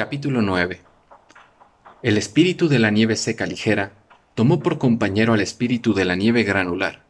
[0.00, 0.80] Capítulo 9
[2.02, 3.92] El espíritu de la nieve seca ligera
[4.34, 7.04] tomó por compañero al espíritu de la nieve granular,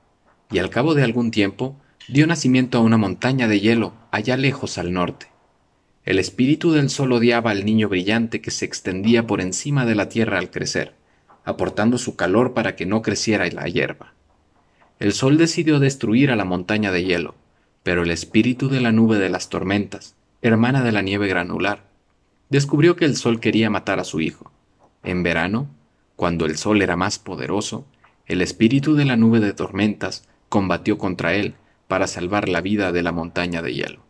[0.50, 1.76] y al cabo de algún tiempo
[2.08, 5.28] dio nacimiento a una montaña de hielo allá lejos al norte.
[6.04, 10.08] El espíritu del sol odiaba al niño brillante que se extendía por encima de la
[10.08, 10.96] tierra al crecer,
[11.44, 14.14] aportando su calor para que no creciera la hierba.
[14.98, 17.36] El sol decidió destruir a la montaña de hielo,
[17.84, 21.88] pero el espíritu de la nube de las tormentas, hermana de la nieve granular,
[22.50, 24.50] descubrió que el sol quería matar a su hijo.
[25.02, 25.68] En verano,
[26.16, 27.86] cuando el sol era más poderoso,
[28.26, 31.54] el espíritu de la nube de tormentas combatió contra él
[31.88, 34.00] para salvar la vida de la montaña de hielo.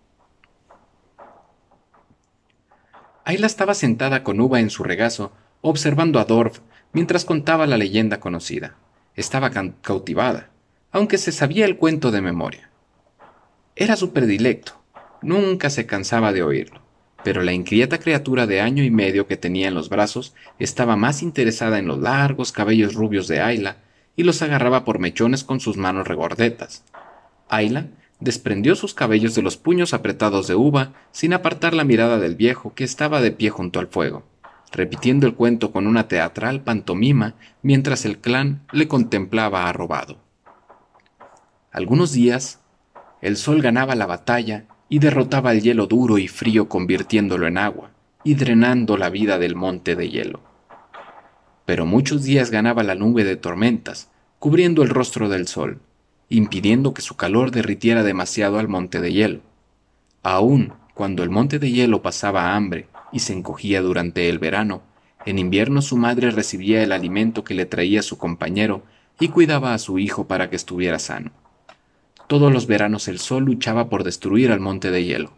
[3.25, 6.61] Ayla estaba sentada con Uva en su regazo, observando a Dorf
[6.93, 8.77] mientras contaba la leyenda conocida.
[9.15, 9.51] Estaba
[9.83, 10.51] cautivada,
[10.91, 12.71] aunque se sabía el cuento de memoria.
[13.77, 14.81] Era su predilecto,
[15.23, 16.80] nunca se cansaba de oírlo
[17.25, 21.23] pero la inquieta criatura de año y medio que tenía en los brazos estaba más
[21.23, 23.79] interesada en los largos cabellos rubios de Ayla
[24.17, 26.85] y los agarraba por mechones con sus manos regordetas.
[27.49, 27.89] Ayla
[28.21, 32.75] desprendió sus cabellos de los puños apretados de uva sin apartar la mirada del viejo
[32.75, 34.25] que estaba de pie junto al fuego,
[34.73, 40.19] repitiendo el cuento con una teatral pantomima mientras el clan le contemplaba arrobado.
[41.73, 42.61] Algunos días,
[43.23, 47.93] el sol ganaba la batalla y derrotaba el hielo duro y frío convirtiéndolo en agua
[48.25, 50.41] y drenando la vida del monte de hielo.
[51.65, 54.11] Pero muchos días ganaba la nube de tormentas,
[54.41, 55.81] cubriendo el rostro del sol,
[56.29, 59.41] impidiendo que su calor derritiera demasiado al monte de hielo.
[60.23, 64.83] Aun cuando el monte de hielo pasaba hambre y se encogía durante el verano,
[65.25, 68.83] en invierno su madre recibía el alimento que le traía su compañero
[69.21, 71.31] y cuidaba a su hijo para que estuviera sano.
[72.31, 75.33] Todos los veranos el sol luchaba por destruir al monte de hielo,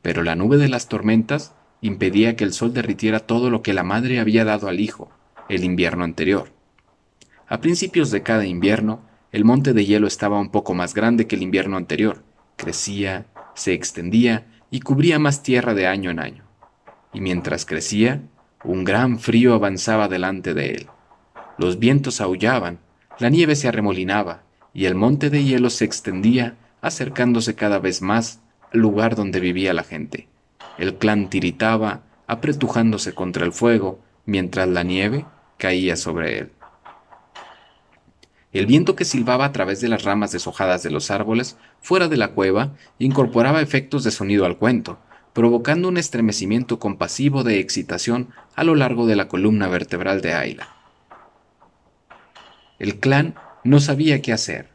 [0.00, 3.82] pero la nube de las tormentas impedía que el sol derritiera todo lo que la
[3.82, 5.10] madre había dado al hijo
[5.48, 6.52] el invierno anterior.
[7.48, 9.00] A principios de cada invierno,
[9.32, 12.22] el monte de hielo estaba un poco más grande que el invierno anterior,
[12.54, 13.26] crecía,
[13.56, 16.44] se extendía y cubría más tierra de año en año.
[17.12, 18.22] Y mientras crecía,
[18.62, 20.86] un gran frío avanzaba delante de él.
[21.58, 22.78] Los vientos aullaban,
[23.18, 24.45] la nieve se arremolinaba,
[24.76, 28.40] y el monte de hielo se extendía, acercándose cada vez más
[28.74, 30.28] al lugar donde vivía la gente.
[30.76, 35.24] El clan tiritaba, apretujándose contra el fuego, mientras la nieve
[35.56, 36.52] caía sobre él.
[38.52, 42.18] El viento que silbaba a través de las ramas deshojadas de los árboles, fuera de
[42.18, 44.98] la cueva, incorporaba efectos de sonido al cuento,
[45.32, 50.68] provocando un estremecimiento compasivo de excitación a lo largo de la columna vertebral de Ayla.
[52.78, 54.68] El clan no sabía qué hacer.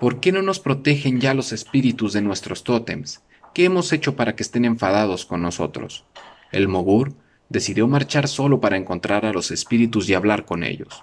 [0.00, 3.22] ¿Por qué no nos protegen ya los espíritus de nuestros tótems?
[3.52, 6.04] ¿Qué hemos hecho para que estén enfadados con nosotros?
[6.52, 7.14] El Mogur
[7.48, 11.02] decidió marchar solo para encontrar a los espíritus y hablar con ellos.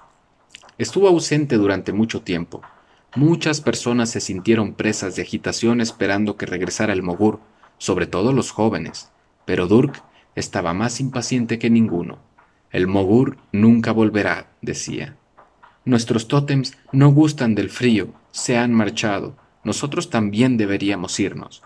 [0.77, 2.61] Estuvo ausente durante mucho tiempo.
[3.15, 7.41] Muchas personas se sintieron presas de agitación esperando que regresara el Mogur,
[7.77, 9.11] sobre todo los jóvenes,
[9.45, 10.01] pero Durk
[10.35, 12.19] estaba más impaciente que ninguno.
[12.71, 15.17] El Mogur nunca volverá, decía.
[15.85, 21.61] Nuestros tótems no gustan del frío, se han marchado, nosotros también deberíamos irnos.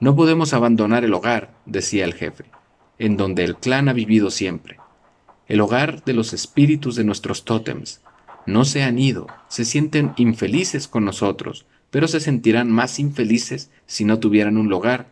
[0.00, 2.44] No podemos abandonar el hogar, decía el jefe,
[2.98, 4.78] en donde el clan ha vivido siempre.
[5.46, 8.02] El hogar de los espíritus de nuestros tótems.
[8.44, 14.04] No se han ido, se sienten infelices con nosotros, pero se sentirán más infelices si
[14.04, 15.08] no tuvieran un hogar,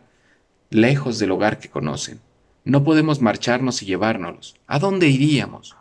[0.69, 2.19] lejos del hogar que conocen.
[2.65, 4.55] No podemos marcharnos y llevárnoslos.
[4.67, 5.75] ¿A dónde iríamos?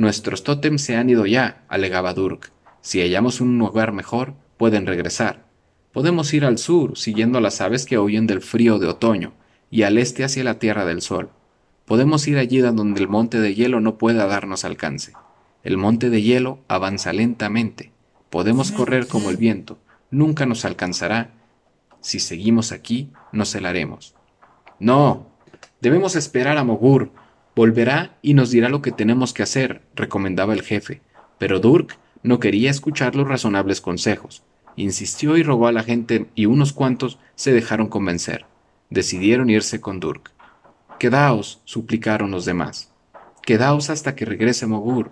[0.00, 2.52] Nuestros tótems se han ido ya, alegaba Durk.
[2.80, 5.44] Si hallamos un lugar mejor, pueden regresar.
[5.92, 9.34] Podemos ir al sur, siguiendo a las aves que huyen del frío de otoño,
[9.70, 11.28] y al este hacia la tierra del sol.
[11.84, 15.12] Podemos ir allí donde el monte de hielo no pueda darnos alcance.
[15.64, 17.92] El monte de hielo avanza lentamente.
[18.30, 19.76] Podemos correr como el viento.
[20.10, 21.34] Nunca nos alcanzará.
[22.00, 24.14] Si seguimos aquí, nos helaremos.
[24.78, 25.26] No.
[25.82, 27.12] Debemos esperar a Mogur,
[27.60, 31.02] Volverá y nos dirá lo que tenemos que hacer, recomendaba el jefe,
[31.36, 34.42] pero Durk no quería escuchar los razonables consejos.
[34.76, 38.46] Insistió y rogó a la gente y unos cuantos se dejaron convencer.
[38.88, 40.30] Decidieron irse con Durk.
[40.98, 42.94] Quedaos, suplicaron los demás.
[43.42, 45.10] Quedaos hasta que regrese Mogur.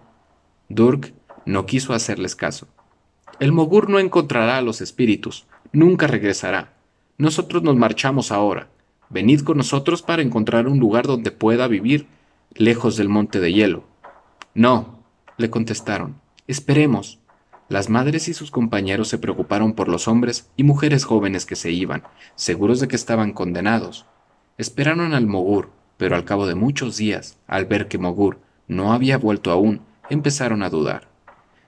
[0.70, 1.12] Durk
[1.44, 2.66] no quiso hacerles caso.
[3.40, 6.72] El Mogur no encontrará a los espíritus, nunca regresará.
[7.18, 8.70] Nosotros nos marchamos ahora.
[9.10, 12.06] Venid con nosotros para encontrar un lugar donde pueda vivir
[12.58, 13.84] lejos del monte de hielo.
[14.52, 15.04] No,
[15.36, 17.20] le contestaron, esperemos.
[17.68, 21.70] Las madres y sus compañeros se preocuparon por los hombres y mujeres jóvenes que se
[21.70, 22.02] iban,
[22.34, 24.06] seguros de que estaban condenados.
[24.56, 29.18] Esperaron al Mogur, pero al cabo de muchos días, al ver que Mogur no había
[29.18, 31.08] vuelto aún, empezaron a dudar.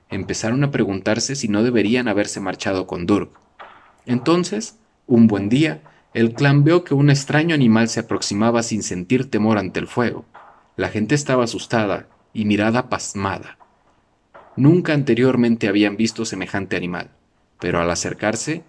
[0.09, 3.31] Empezaron a preguntarse si no deberían haberse marchado con Durk.
[4.07, 4.77] Entonces,
[5.07, 5.83] un buen día,
[6.15, 10.25] el clan vio que un extraño animal se aproximaba sin sentir temor ante el fuego.
[10.81, 13.59] La gente estaba asustada y mirada pasmada.
[14.57, 17.11] Nunca anteriormente habían visto semejante animal,
[17.59, 18.65] pero al acercarse,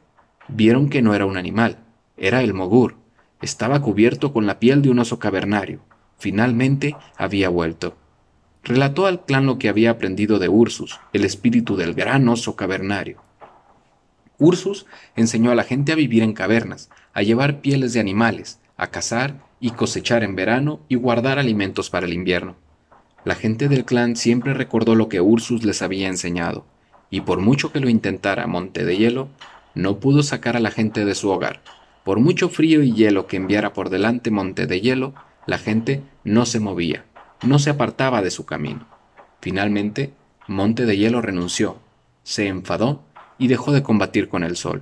[0.50, 1.78] vieron que no era un animal,
[2.18, 2.98] era el Mogur.
[3.42, 5.80] Estaba cubierto con la piel de un oso cavernario.
[6.18, 7.96] Finalmente había vuelto.
[8.62, 13.22] Relató al clan lo que había aprendido de Ursus, el espíritu del gran oso cavernario.
[14.38, 14.86] Ursus
[15.16, 19.36] enseñó a la gente a vivir en cavernas, a llevar pieles de animales, a cazar
[19.60, 22.56] y cosechar en verano y guardar alimentos para el invierno.
[23.24, 26.66] La gente del clan siempre recordó lo que Ursus les había enseñado,
[27.12, 29.30] y por mucho que lo intentara Monte de Hielo,
[29.75, 31.62] no pudo sacar a la gente de su hogar.
[32.04, 35.13] Por mucho frío y hielo que enviara por delante Monte de Hielo,
[35.45, 37.06] la gente no se movía,
[37.44, 38.88] no se apartaba de su camino.
[39.42, 40.12] Finalmente,
[40.48, 41.77] Monte de Hielo renunció,
[42.24, 43.04] se enfadó
[43.38, 44.81] y dejó de combatir con el sol.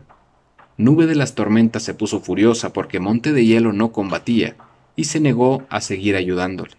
[0.79, 4.55] Nube de las tormentas se puso furiosa porque Monte de Hielo no combatía
[4.95, 6.71] y se negó a seguir ayudándole.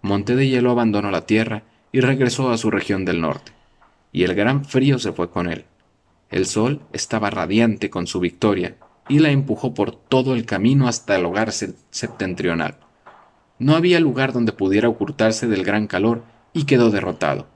[0.00, 3.50] Monte de Hielo abandonó la tierra y regresó a su región del norte,
[4.12, 5.64] y el gran frío se fue con él.
[6.30, 8.76] El sol estaba radiante con su victoria
[9.08, 12.76] y la empujó por todo el camino hasta el hogar septentrional.
[13.58, 17.48] No había lugar donde pudiera ocultarse del gran calor y quedó derrotado.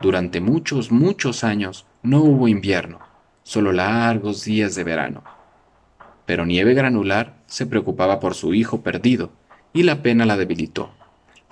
[0.00, 3.09] Durante muchos, muchos años no hubo invierno,
[3.42, 5.22] solo largos días de verano.
[6.26, 9.32] Pero Nieve Granular se preocupaba por su hijo perdido
[9.72, 10.90] y la pena la debilitó.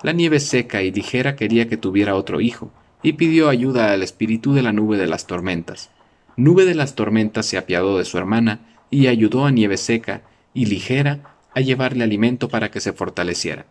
[0.01, 2.71] La nieve seca y ligera quería que tuviera otro hijo,
[3.01, 5.89] y pidió ayuda al espíritu de la nube de las tormentas.
[6.35, 8.59] Nube de las tormentas se apiadó de su hermana
[8.89, 10.21] y ayudó a Nieve seca
[10.53, 13.65] y ligera a llevarle alimento para que se fortaleciera.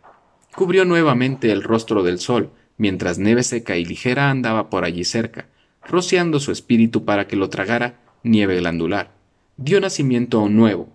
[0.55, 5.47] Cubrió nuevamente el rostro del sol, mientras Nieve seca y ligera andaba por allí cerca,
[5.87, 9.12] rociando su espíritu para que lo tragara nieve glandular.
[9.56, 10.88] Dio nacimiento a un nuevo,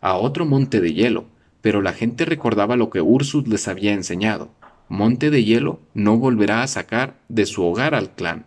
[0.00, 1.26] a otro monte de hielo,
[1.60, 4.50] pero la gente recordaba lo que Ursus les había enseñado.
[4.88, 8.44] Monte de Hielo no volverá a sacar de su hogar al clan.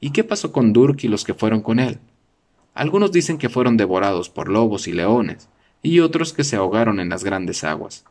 [0.00, 1.98] ¿Y qué pasó con Durk y los que fueron con él?
[2.72, 5.50] Algunos dicen que fueron devorados por lobos y leones,
[5.82, 8.06] y otros que se ahogaron en las grandes aguas.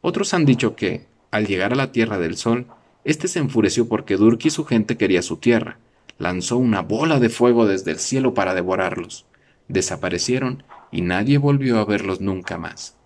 [0.00, 2.66] Otros han dicho que, al llegar a la Tierra del Sol,
[3.04, 5.78] éste se enfureció porque Durk y su gente quería su tierra,
[6.20, 9.26] lanzó una bola de fuego desde el cielo para devorarlos.
[9.68, 10.62] Desaparecieron
[10.92, 12.96] y nadie volvió a verlos nunca más.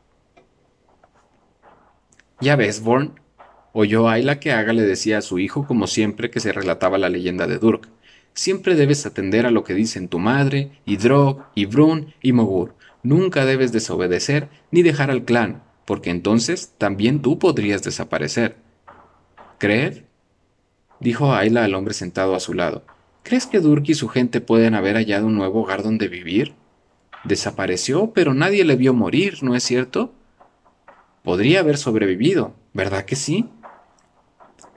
[2.40, 3.20] Ya ves, Born,
[3.72, 7.08] Oyó Ayla que Aga le decía a su hijo como siempre que se relataba la
[7.08, 7.88] leyenda de Durk.
[8.32, 12.74] Siempre debes atender a lo que dicen tu madre, y Drog, y Brun, y Mogur.
[13.04, 18.56] Nunca debes desobedecer ni dejar al clan, porque entonces también tú podrías desaparecer.
[19.58, 20.02] ¿Creed?
[20.98, 22.84] dijo Ayla al hombre sentado a su lado.
[23.24, 26.52] ¿Crees que Durk y su gente pueden haber hallado un nuevo hogar donde vivir?
[27.24, 30.12] Desapareció, pero nadie le vio morir, ¿no es cierto?
[31.22, 33.48] Podría haber sobrevivido, ¿verdad que sí?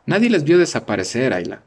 [0.05, 1.63] Nadie les vio desaparecer, Ayla.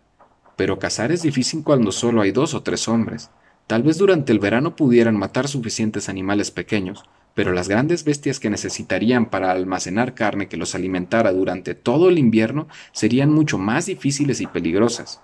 [0.56, 3.28] Pero cazar es difícil cuando solo hay dos o tres hombres.
[3.66, 7.04] Tal vez durante el verano pudieran matar suficientes animales pequeños,
[7.34, 12.16] pero las grandes bestias que necesitarían para almacenar carne que los alimentara durante todo el
[12.16, 15.20] invierno serían mucho más difíciles y peligrosas.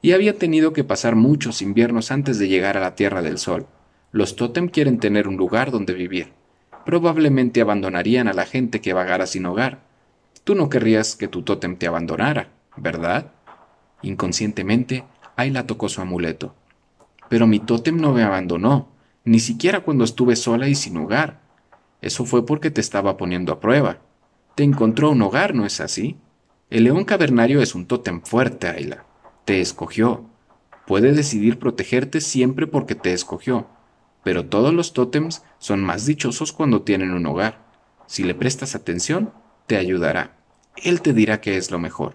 [0.00, 3.66] Y había tenido que pasar muchos inviernos antes de llegar a la Tierra del Sol.
[4.12, 6.32] Los tótem quieren tener un lugar donde vivir.
[6.84, 9.80] Probablemente abandonarían a la gente que vagara sin hogar.
[10.44, 12.48] Tú no querrías que tu tótem te abandonara.
[12.80, 13.32] ¿verdad?
[14.02, 15.04] Inconscientemente,
[15.36, 16.54] Ayla tocó su amuleto.
[17.28, 18.88] Pero mi tótem no me abandonó,
[19.24, 21.40] ni siquiera cuando estuve sola y sin hogar.
[22.00, 23.98] Eso fue porque te estaba poniendo a prueba.
[24.54, 26.16] Te encontró un hogar, ¿no es así?
[26.70, 29.04] El león cavernario es un tótem fuerte, Ayla.
[29.48, 30.26] Te escogió.
[30.86, 33.66] Puede decidir protegerte siempre porque te escogió.
[34.22, 37.58] Pero todos los tótems son más dichosos cuando tienen un hogar.
[38.06, 39.32] Si le prestas atención,
[39.66, 40.36] te ayudará.
[40.76, 42.14] Él te dirá qué es lo mejor.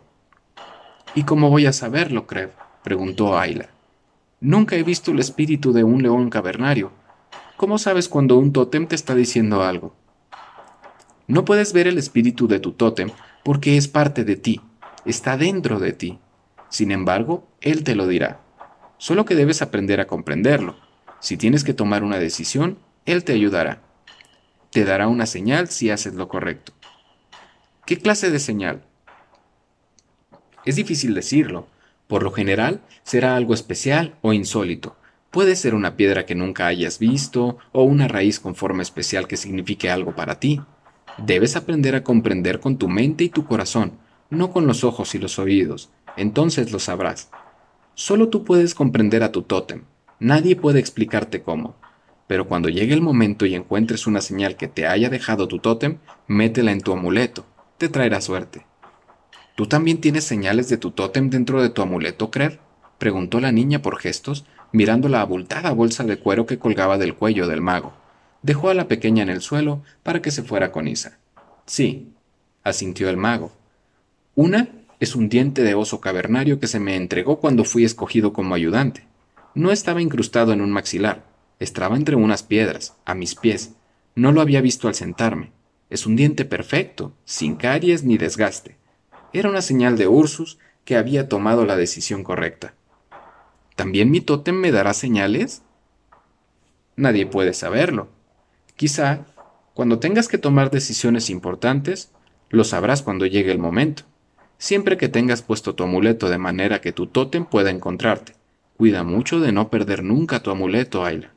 [1.16, 2.52] ¿Y cómo voy a saberlo, Krev?
[2.84, 3.72] preguntó Ayla.
[4.40, 6.92] Nunca he visto el espíritu de un león cavernario.
[7.58, 9.96] ¿Cómo sabes cuando un tótem te está diciendo algo?
[11.26, 13.10] No puedes ver el espíritu de tu tótem
[13.44, 14.62] porque es parte de ti,
[15.04, 16.20] está dentro de ti.
[16.74, 18.40] Sin embargo, él te lo dirá.
[18.98, 20.76] Solo que debes aprender a comprenderlo.
[21.20, 23.84] Si tienes que tomar una decisión, él te ayudará.
[24.72, 26.74] Te dará una señal si haces lo correcto.
[27.86, 28.82] ¿Qué clase de señal?
[30.66, 31.68] Es difícil decirlo.
[32.08, 34.96] Por lo general, será algo especial o insólito.
[35.30, 39.38] Puede ser una piedra que nunca hayas visto o una raíz con forma especial que
[39.38, 40.60] signifique algo para ti.
[41.20, 44.00] Debes aprender a comprender con tu mente y tu corazón,
[44.32, 45.92] no con los ojos y los oídos.
[46.18, 47.30] Entonces lo sabrás.
[47.96, 49.84] Solo tú puedes comprender a tu tótem.
[50.20, 51.76] Nadie puede explicarte cómo.
[52.28, 55.98] Pero cuando llegue el momento y encuentres una señal que te haya dejado tu tótem,
[56.28, 57.46] métela en tu amuleto.
[57.78, 58.66] Te traerá suerte.
[59.56, 62.60] ¿Tú también tienes señales de tu tótem dentro de tu amuleto, Crer?
[62.98, 67.48] preguntó la niña por gestos, mirando la abultada bolsa de cuero que colgaba del cuello
[67.48, 67.94] del mago.
[68.42, 71.20] Dejó a la pequeña en el suelo para que se fuera con Isa.
[71.66, 72.14] Sí,
[72.64, 73.52] asintió el mago.
[74.36, 74.70] Una
[75.04, 79.06] es un diente de oso cavernario que se me entregó cuando fui escogido como ayudante.
[79.54, 81.26] No estaba incrustado en un maxilar,
[81.60, 83.74] estaba entre unas piedras, a mis pies.
[84.16, 85.52] No lo había visto al sentarme.
[85.90, 88.78] Es un diente perfecto, sin caries ni desgaste.
[89.32, 92.74] Era una señal de Ursus que había tomado la decisión correcta.
[93.76, 95.64] ¿También mi tótem me dará señales?
[96.96, 98.10] Nadie puede saberlo.
[98.76, 99.26] Quizá,
[99.74, 102.12] cuando tengas que tomar decisiones importantes,
[102.50, 104.04] lo sabrás cuando llegue el momento.
[104.58, 108.34] Siempre que tengas puesto tu amuleto de manera que tu tótem pueda encontrarte.
[108.78, 111.32] Cuida mucho de no perder nunca tu amuleto, Ayla.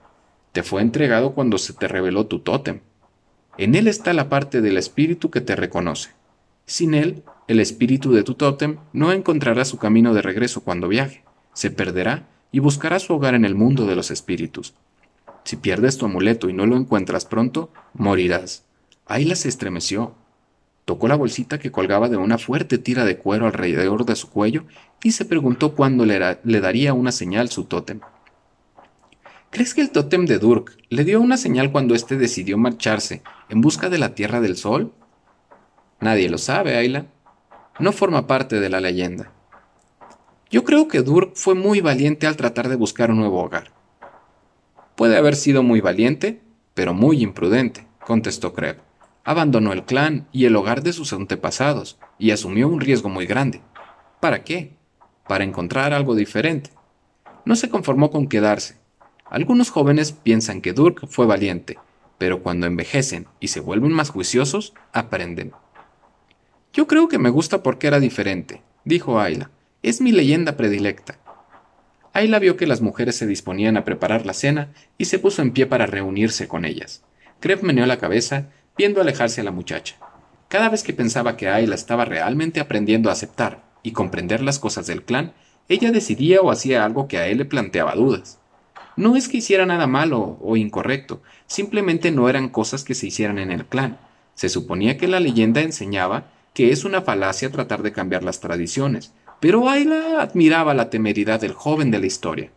[0.53, 2.81] Te fue entregado cuando se te reveló tu tótem.
[3.59, 6.11] En él está la parte del espíritu que te reconoce.
[6.65, 11.27] Sin él, el espíritu de tu tótem no encontrará su camino de regreso cuando viaje
[11.57, 14.75] se perderá y buscará su hogar en el mundo de los espíritus.
[15.45, 18.65] Si pierdes tu amuleto y no lo encuentras pronto, morirás.
[19.07, 20.15] Ayla se estremeció.
[20.87, 24.67] Tocó la bolsita que colgaba de una fuerte tira de cuero alrededor de su cuello
[25.03, 27.99] y se preguntó cuándo le, daría una señal su tótem.
[29.51, 33.61] ¿Crees que el tótem de Durk le dio una señal cuando éste decidió marcharse en
[33.63, 34.93] busca de la Tierra del Sol?
[36.01, 37.07] Nadie lo sabe, Ayla.
[37.81, 39.33] No forma parte de la leyenda.
[40.51, 43.73] Yo creo que Durk fue muy valiente al tratar de buscar un nuevo hogar.
[44.95, 46.43] Puede haber sido muy valiente,
[46.75, 48.86] pero muy imprudente, contestó Kreb.
[49.27, 53.61] Abandonó el clan y el hogar de sus antepasados y asumió un riesgo muy grande.
[54.21, 54.77] ¿Para qué?
[55.27, 56.71] Para encontrar algo diferente.
[57.45, 58.77] No se conformó con quedarse.
[59.29, 61.77] Algunos jóvenes piensan que Durk fue valiente,
[62.19, 65.51] pero cuando envejecen y se vuelven más juiciosos, aprenden.
[66.73, 69.51] Yo creo que me gusta porque era diferente, dijo Ayla.
[69.83, 71.19] Es mi leyenda predilecta.
[72.13, 75.51] Ayla vio que las mujeres se disponían a preparar la cena y se puso en
[75.51, 77.03] pie para reunirse con ellas.
[77.41, 79.97] Kreb meneó la cabeza, viendo alejarse a la muchacha.
[80.49, 84.87] Cada vez que pensaba que Ayla estaba realmente aprendiendo a aceptar y comprender las cosas
[84.87, 85.33] del clan,
[85.69, 88.39] ella decidía o hacía algo que a él le planteaba dudas.
[88.97, 93.39] No es que hiciera nada malo o incorrecto, simplemente no eran cosas que se hicieran
[93.39, 93.99] en el clan.
[94.35, 99.13] Se suponía que la leyenda enseñaba que es una falacia tratar de cambiar las tradiciones,
[99.41, 102.51] pero Ayla admiraba la temeridad del joven de la historia.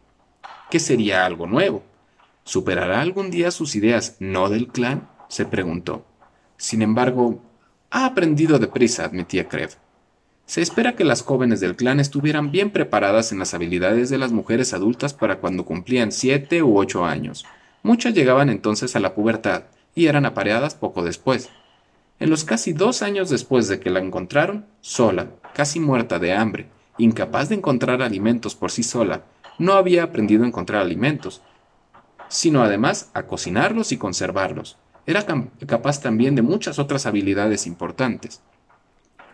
[0.70, 1.84] ¿Qué sería algo nuevo?
[2.46, 5.10] ¿Superará algún día sus ideas no del clan?
[5.28, 6.06] se preguntó.
[6.60, 7.42] Sin embargo,
[7.90, 9.78] ha aprendido deprisa, admitía Krev.
[10.46, 14.34] Se espera que las jóvenes del clan estuvieran bien preparadas en las habilidades de las
[14.34, 17.46] mujeres adultas para cuando cumplían siete u ocho años.
[17.82, 19.64] Muchas llegaban entonces a la pubertad
[19.96, 21.50] y eran apareadas poco después.
[22.20, 26.68] En los casi dos años después de que la encontraron, sola, casi muerta de hambre,
[26.98, 29.24] incapaz de encontrar alimentos por sí sola,
[29.60, 31.42] no había aprendido a encontrar alimentos,
[32.28, 34.78] sino además a cocinarlos y conservarlos.
[35.10, 35.26] Era
[35.66, 38.44] capaz también de muchas otras habilidades importantes.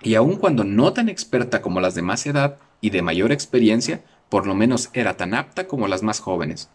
[0.01, 4.01] Y aun cuando no tan experta como las de más edad y de mayor experiencia,
[4.29, 6.69] por lo menos era tan apta como las más jóvenes.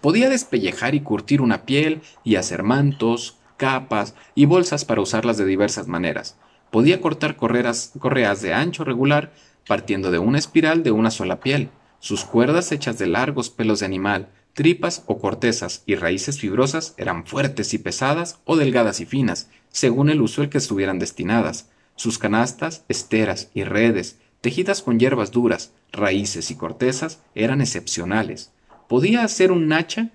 [0.00, 5.44] Podía despellejar y curtir una piel y hacer mantos, capas y bolsas para usarlas de
[5.44, 6.38] diversas maneras.
[6.70, 9.34] Podía cortar correas, correas de ancho regular
[9.68, 11.68] partiendo de una espiral de una sola piel.
[11.98, 17.26] Sus cuerdas hechas de largos pelos de animal, tripas o cortezas y raíces fibrosas eran
[17.26, 21.68] fuertes y pesadas o delgadas y finas, según el uso al que estuvieran destinadas.
[21.94, 28.50] Sus canastas, esteras y redes, tejidas con hierbas duras, raíces y cortezas, eran excepcionales.
[28.88, 30.10] Podía hacer un hacha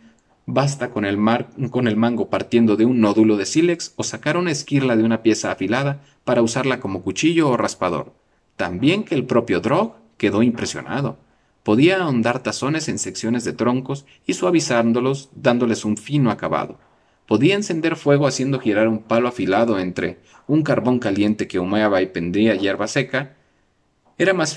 [0.48, 1.20] Basta con el,
[1.70, 5.22] con el mango partiendo de un nódulo de sílex o sacar una esquirla de una
[5.22, 8.14] pieza afilada para usarla como cuchillo o raspador.
[8.58, 11.20] También que el propio Drog quedó impresionado.
[11.64, 16.80] Podía ahondar tazones en secciones de troncos y suavizándolos dándoles un fino acabado.
[17.28, 22.08] Podía encender fuego haciendo girar un palo afilado entre un carbón caliente que humeaba y
[22.08, 23.36] pendía hierba seca
[24.22, 24.56] era más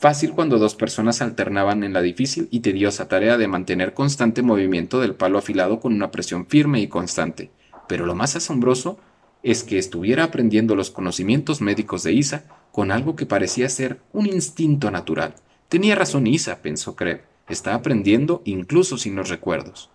[0.00, 4.98] fácil cuando dos personas alternaban en la difícil y tediosa tarea de mantener constante movimiento
[5.00, 7.52] del palo afilado con una presión firme y constante.
[7.86, 8.98] Pero lo más asombroso
[9.44, 14.26] es que estuviera aprendiendo los conocimientos médicos de Isa con algo que parecía ser un
[14.26, 15.36] instinto natural.
[15.74, 17.24] Tenía razón Isa, pensó Kreb.
[17.48, 19.90] Está aprendiendo incluso sin los recuerdos.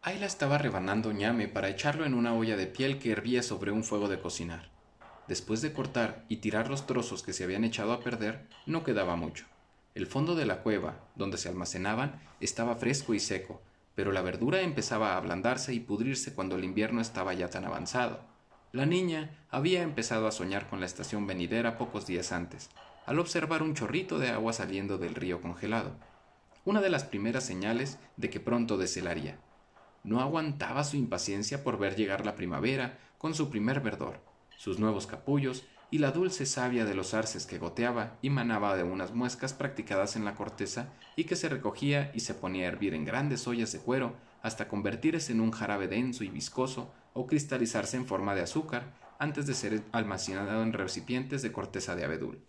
[0.00, 3.84] Ayla estaba rebanando ñame para echarlo en una olla de piel que hervía sobre un
[3.84, 4.70] fuego de cocinar.
[5.26, 9.14] Después de cortar y tirar los trozos que se habían echado a perder, no quedaba
[9.14, 9.44] mucho.
[9.94, 13.60] El fondo de la cueva, donde se almacenaban, estaba fresco y seco,
[13.94, 18.27] pero la verdura empezaba a ablandarse y pudrirse cuando el invierno estaba ya tan avanzado.
[18.70, 22.68] La niña había empezado a soñar con la estación venidera pocos días antes,
[23.06, 25.96] al observar un chorrito de agua saliendo del río congelado,
[26.66, 29.38] una de las primeras señales de que pronto deshelaría.
[30.04, 34.20] No aguantaba su impaciencia por ver llegar la primavera con su primer verdor,
[34.58, 38.82] sus nuevos capullos y la dulce savia de los arces que goteaba y manaba de
[38.82, 42.92] unas muescas practicadas en la corteza y que se recogía y se ponía a hervir
[42.92, 47.96] en grandes ollas de cuero hasta convertirse en un jarabe denso y viscoso o cristalizarse
[47.96, 52.40] en forma de azúcar antes de ser almacenado en recipientes de corteza de abedul.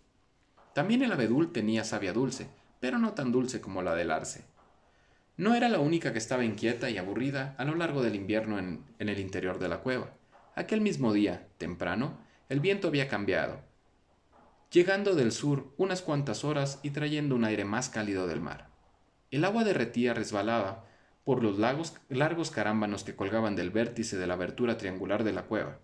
[0.74, 2.48] También el abedul tenía savia dulce,
[2.78, 4.44] pero no tan dulce como la del arce.
[5.36, 8.84] No era la única que estaba inquieta y aburrida a lo largo del invierno en,
[8.98, 10.10] el interior de la cueva.
[10.54, 13.60] Aquel mismo día, temprano, el viento había cambiado,
[14.70, 18.68] llegando del sur unas cuantas horas y trayendo un aire más cálido del mar.
[19.30, 20.84] El agua derretía resbalaba
[21.24, 25.78] por los largos carámbanos que colgaban del vértice de la abertura triangular de la cueva.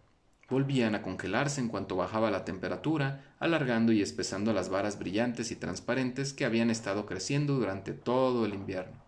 [0.49, 5.57] Volvían a congelarse en cuanto bajaba la temperatura, alargando y espesando las varas brillantes y
[5.57, 9.03] transparentes que habían estado creciendo durante todo el invierno,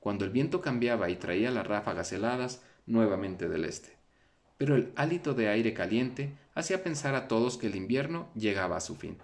[0.00, 4.02] cuando el viento cambiaba y traía las ráfagas heladas nuevamente del este
[4.62, 8.80] pero el hálito de aire caliente hacía pensar a todos que el invierno llegaba a
[8.80, 9.18] su fin.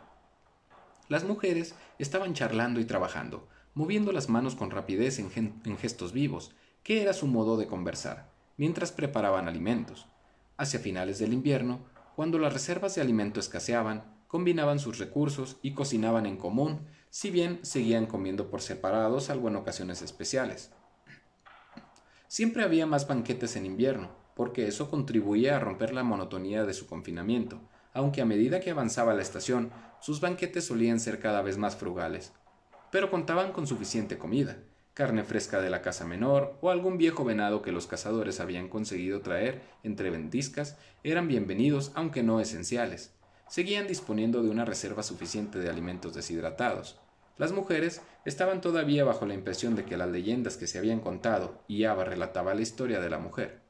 [1.08, 7.02] Las mujeres estaban charlando y trabajando, moviendo las manos con rapidez en, gestos vivos, que
[7.02, 10.06] era su modo de conversar, mientras preparaban alimentos.
[10.56, 11.80] Hacia finales del invierno,
[12.16, 17.60] cuando las reservas de alimento escaseaban, combinaban sus recursos y cocinaban en común, si bien
[17.62, 20.70] seguían comiendo por separado salvo en ocasiones especiales.
[22.26, 26.86] Siempre había más banquetes en invierno, porque eso contribuía a romper la monotonía de su
[26.86, 27.60] confinamiento,
[27.94, 32.32] aunque a medida que avanzaba la estación, sus banquetes solían ser cada vez más frugales.
[32.90, 34.56] Pero contaban con suficiente comida,
[34.94, 39.20] carne fresca de la casa menor o algún viejo venado que los cazadores habían conseguido
[39.20, 43.14] traer entre ventiscas eran bienvenidos aunque no esenciales.
[43.46, 46.98] Seguían disponiendo de una reserva suficiente de alimentos deshidratados.
[47.36, 51.62] Las mujeres estaban todavía bajo la impresión de que las leyendas que se habían contado
[51.68, 53.60] y Ava relataba la historia de la mujer.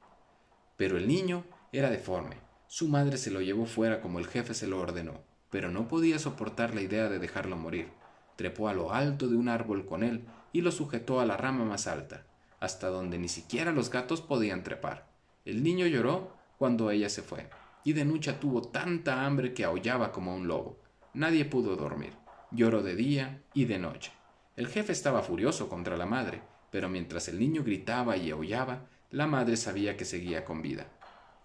[0.79, 2.37] Pero el niño era deforme.
[2.69, 6.19] Su madre se lo llevó fuera como el jefe se lo ordenó, pero no podía
[6.19, 7.98] soportar la idea de dejarlo morir.
[8.39, 11.65] Trepó a lo alto de un árbol con él y lo sujetó a la rama
[11.65, 12.23] más alta,
[12.61, 15.09] hasta donde ni siquiera los gatos podían trepar.
[15.45, 17.51] El niño lloró cuando ella se fue,
[17.83, 20.79] y de noche tuvo tanta hambre que aullaba como un lobo.
[21.15, 22.13] Nadie pudo dormir.
[22.53, 24.13] Lloró de día y de noche.
[24.55, 29.27] El jefe estaba furioso contra la madre, pero mientras el niño gritaba y aullaba, la
[29.27, 30.87] madre sabía que seguía con vida.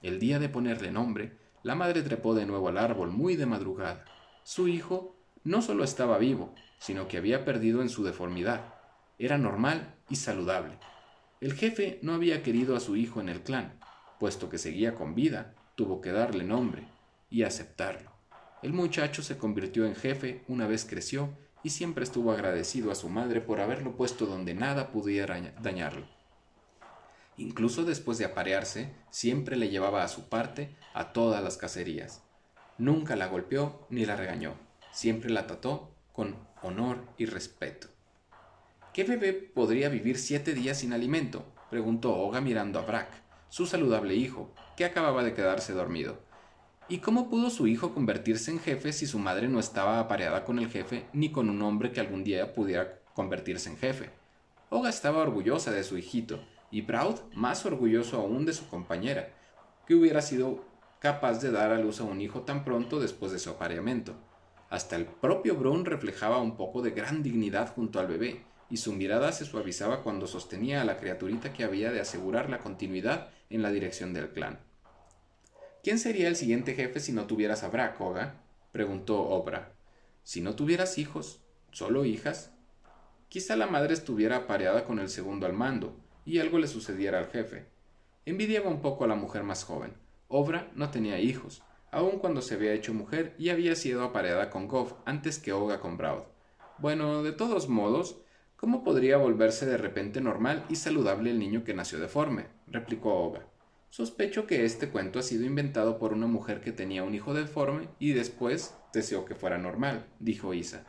[0.03, 4.05] El día de ponerle nombre, la madre trepó de nuevo al árbol muy de madrugada.
[4.43, 6.53] Su hijo no solo estaba vivo,
[6.83, 8.73] sino que había perdido en su deformidad.
[9.17, 10.77] Era normal y saludable.
[11.39, 13.79] El jefe no había querido a su hijo en el clan,
[14.19, 16.89] puesto que seguía con vida, tuvo que darle nombre
[17.29, 18.11] y aceptarlo.
[18.61, 21.29] El muchacho se convirtió en jefe una vez creció
[21.63, 26.05] y siempre estuvo agradecido a su madre por haberlo puesto donde nada pudiera dañarlo.
[27.37, 32.23] Incluso después de aparearse, siempre le llevaba a su parte a todas las cacerías.
[32.77, 34.55] Nunca la golpeó ni la regañó,
[34.91, 37.87] siempre la trató con honor y respeto.
[38.93, 41.43] ¿Qué bebé podría vivir siete días sin alimento?
[41.69, 43.09] preguntó Oga mirando a Brack,
[43.49, 46.19] su saludable hijo, que acababa de quedarse dormido.
[46.87, 50.59] ¿Y cómo pudo su hijo convertirse en jefe si su madre no estaba apareada con
[50.59, 54.09] el jefe ni con un hombre que algún día pudiera convertirse en jefe?
[54.69, 59.29] Oga estaba orgullosa de su hijito, y Braud más orgulloso aún de su compañera,
[59.87, 60.65] que hubiera sido
[60.99, 64.15] capaz de dar a luz a un hijo tan pronto después de su apareamiento.
[64.73, 68.91] Hasta el propio Brun reflejaba un poco de gran dignidad junto al bebé, y su
[68.91, 73.61] mirada se suavizaba cuando sostenía a la criaturita que había de asegurar la continuidad en
[73.61, 74.61] la dirección del clan.
[75.83, 78.41] ¿Quién sería el siguiente jefe si no tuvieras a Brack, Oga?
[78.71, 79.73] preguntó Obra.
[80.23, 82.51] Si no tuvieras hijos, solo hijas.
[83.29, 87.27] Quizá la madre estuviera apareada con el segundo al mando, y algo le sucediera al
[87.27, 87.67] jefe.
[88.25, 89.93] Envidiaba un poco a la mujer más joven.
[90.29, 91.61] Obra no tenía hijos,
[91.93, 95.79] aun cuando se había hecho mujer y había sido apareada con Goff antes que Oga
[95.79, 96.23] con Braud.
[96.79, 98.17] Bueno, de todos modos,
[98.57, 102.47] ¿cómo podría volverse de repente normal y saludable el niño que nació deforme?
[102.67, 103.47] replicó Oga.
[103.89, 107.87] Sospecho que este cuento ha sido inventado por una mujer que tenía un hijo deforme
[107.99, 110.83] y después deseó que fuera normal, dijo Isa.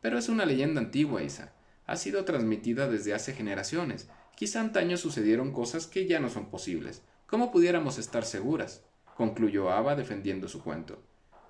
[0.00, 1.52] Pero es una leyenda antigua, Isa.
[1.86, 4.08] Ha sido transmitida desde hace generaciones
[4.40, 7.02] Quizá antaño sucedieron cosas que ya no son posibles.
[7.26, 8.82] ¿Cómo pudiéramos estar seguras?
[9.20, 11.02] Concluyó Ava defendiendo su cuento.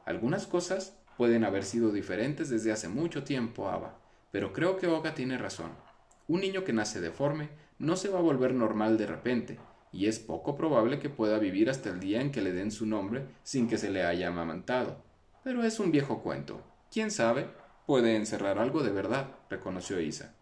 [0.04, 4.00] Algunas cosas pueden haber sido diferentes desde hace mucho tiempo, Ava,
[4.32, 5.70] pero creo que Oga tiene razón.
[6.26, 9.60] Un niño que nace deforme no se va a volver normal de repente,
[9.92, 12.86] y es poco probable que pueda vivir hasta el día en que le den su
[12.86, 15.04] nombre sin que se le haya amamantado.
[15.44, 16.64] Pero es un viejo cuento.
[16.90, 17.46] ¿Quién sabe?
[17.86, 20.34] Puede encerrar algo de verdad, reconoció Isa.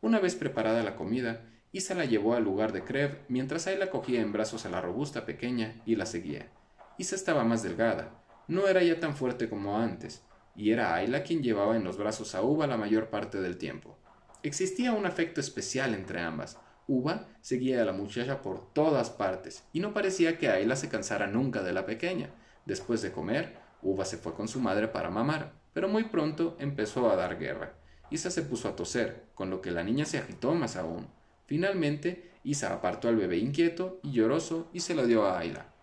[0.00, 4.20] Una vez preparada la comida, Isa la llevó al lugar de Krev mientras la cogía
[4.20, 6.50] en brazos a la robusta pequeña y la seguía.
[6.98, 8.10] Isa estaba más delgada,
[8.48, 10.22] no era ya tan fuerte como antes,
[10.54, 13.98] y era Ayla quien llevaba en los brazos a Uva la mayor parte del tiempo.
[14.42, 16.58] Existía un afecto especial entre ambas.
[16.86, 21.26] Uva seguía a la muchacha por todas partes, y no parecía que Ayla se cansara
[21.26, 22.30] nunca de la pequeña.
[22.64, 27.10] Después de comer, Uva se fue con su madre para mamar, pero muy pronto empezó
[27.10, 27.74] a dar guerra.
[28.08, 31.08] Isa se puso a toser, con lo que la niña se agitó más aún.
[31.44, 35.75] Finalmente, Isa apartó al bebé inquieto y lloroso y se lo dio a Ayla.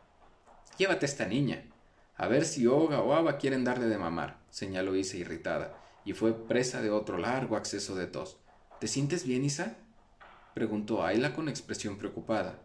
[0.77, 1.63] Llévate a esta niña.
[2.15, 6.47] A ver si Oga o Ava quieren darle de mamar, señaló Isa irritada, y fue
[6.47, 8.37] presa de otro largo acceso de tos.
[8.79, 9.77] ¿Te sientes bien, Isa?
[10.53, 12.59] preguntó Ayla con expresión preocupada.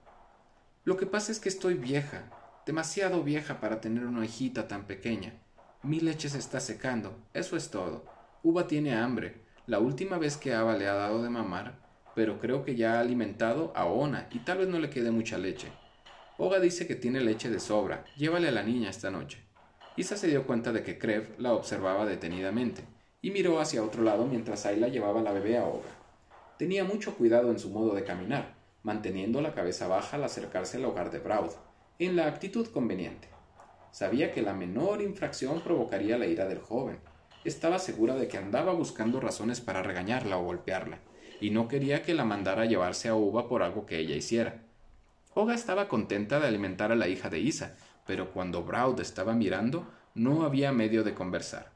[0.84, 2.30] Lo que pasa es que estoy vieja,
[2.66, 5.34] demasiado vieja para tener una hijita tan pequeña.
[5.82, 8.04] Mi leche se está secando, eso es todo.
[8.42, 9.42] Uva tiene hambre.
[9.66, 11.78] La última vez que Ava le ha dado de mamar,
[12.14, 15.38] pero creo que ya ha alimentado a Ona y tal vez no le quede mucha
[15.38, 15.68] leche.
[16.40, 18.04] Oga dice que tiene leche de sobra.
[18.16, 19.42] Llévale a la niña esta noche.
[19.96, 22.84] Isa se dio cuenta de que Krev la observaba detenidamente
[23.20, 25.90] y miró hacia otro lado mientras Ayla llevaba la bebé a Oga.
[26.56, 30.84] Tenía mucho cuidado en su modo de caminar, manteniendo la cabeza baja al acercarse al
[30.84, 31.50] hogar de Braud,
[31.98, 33.26] en la actitud conveniente.
[33.90, 37.00] Sabía que la menor infracción provocaría la ira del joven.
[37.44, 41.00] Estaba segura de que andaba buscando razones para regañarla o golpearla,
[41.40, 44.67] y no quería que la mandara a llevarse a Uva por algo que ella hiciera.
[45.34, 49.86] Oga estaba contenta de alimentar a la hija de Isa, pero cuando Braud estaba mirando,
[50.14, 51.70] no había medio de conversar.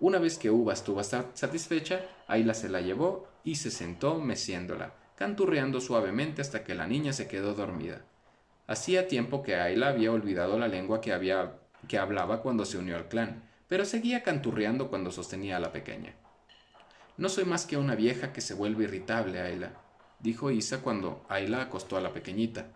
[0.00, 5.80] Una vez que Uva estuvo satisfecha, Ayla se la llevó y se sentó meciéndola, canturreando
[5.80, 8.02] suavemente hasta que la niña se quedó dormida.
[8.66, 11.12] Hacía tiempo que Ayla había olvidado la lengua que,
[11.88, 16.14] que hablaba cuando se unió al clan, pero seguía canturreando cuando sostenía a la pequeña.
[17.16, 19.72] No soy más que una vieja que se vuelve irritable, Ayla,
[20.18, 22.66] dijo Isa cuando Ayla acostó a la pequeñita.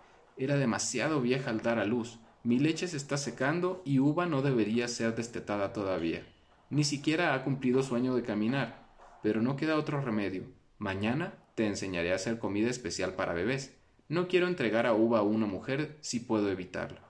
[0.40, 2.18] Era demasiado vieja al dar a luz.
[2.44, 6.26] Mi leche se está secando y Uva no debería ser destetada todavía.
[6.70, 8.88] Ni siquiera ha cumplido sueño de caminar.
[9.22, 10.44] Pero no queda otro remedio.
[10.79, 13.76] Mañana te enseñaré a hacer comida especial para bebés.
[14.09, 17.00] No quiero entregar a Uva a una mujer si puedo evitarlo.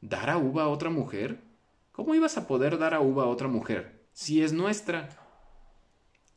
[0.00, 1.40] ¿Dar a Uva a otra mujer?
[1.90, 4.04] ¿Cómo ibas a poder dar a Uva a otra mujer?
[4.12, 5.08] Si es nuestra.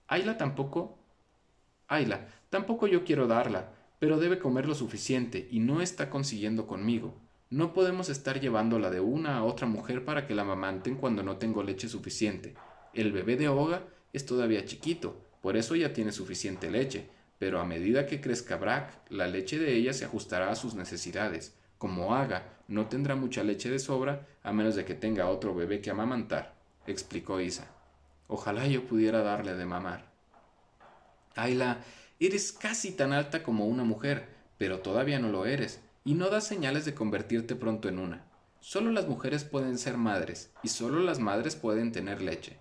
[0.07, 0.97] Ayla tampoco.
[1.87, 7.15] Ayla, tampoco yo quiero darla, pero debe comer lo suficiente y no está consiguiendo conmigo.
[7.49, 11.37] No podemos estar llevándola de una a otra mujer para que la mamanten cuando no
[11.37, 12.55] tengo leche suficiente.
[12.93, 17.65] El bebé de Oga es todavía chiquito, por eso ya tiene suficiente leche, pero a
[17.65, 21.55] medida que crezca Brack, la leche de ella se ajustará a sus necesidades.
[21.77, 25.81] Como Aga no tendrá mucha leche de sobra, a menos de que tenga otro bebé
[25.81, 26.55] que amamantar,
[26.87, 27.67] explicó Isa.
[28.27, 30.05] Ojalá yo pudiera darle de mamar.
[31.35, 31.83] Ayla,
[32.19, 36.47] eres casi tan alta como una mujer, pero todavía no lo eres, y no das
[36.47, 38.25] señales de convertirte pronto en una.
[38.59, 42.57] Solo las mujeres pueden ser madres, y solo las madres pueden tener leche.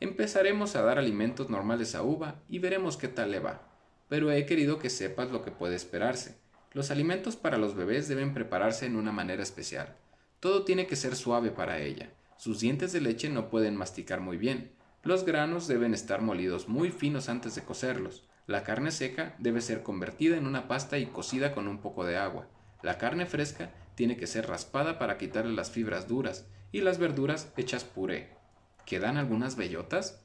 [0.00, 3.62] Empezaremos a dar alimentos normales a Uva y veremos qué tal le va.
[4.08, 6.38] Pero he querido que sepas lo que puede esperarse.
[6.72, 9.96] Los alimentos para los bebés deben prepararse en una manera especial.
[10.38, 12.10] Todo tiene que ser suave para ella.
[12.36, 16.90] Sus dientes de leche no pueden masticar muy bien, los granos deben estar molidos muy
[16.90, 18.26] finos antes de cocerlos.
[18.46, 22.16] La carne seca debe ser convertida en una pasta y cocida con un poco de
[22.16, 22.46] agua.
[22.80, 27.52] La carne fresca tiene que ser raspada para quitarle las fibras duras y las verduras
[27.56, 28.36] hechas puré.
[28.84, 30.24] ¿Quedan algunas bellotas?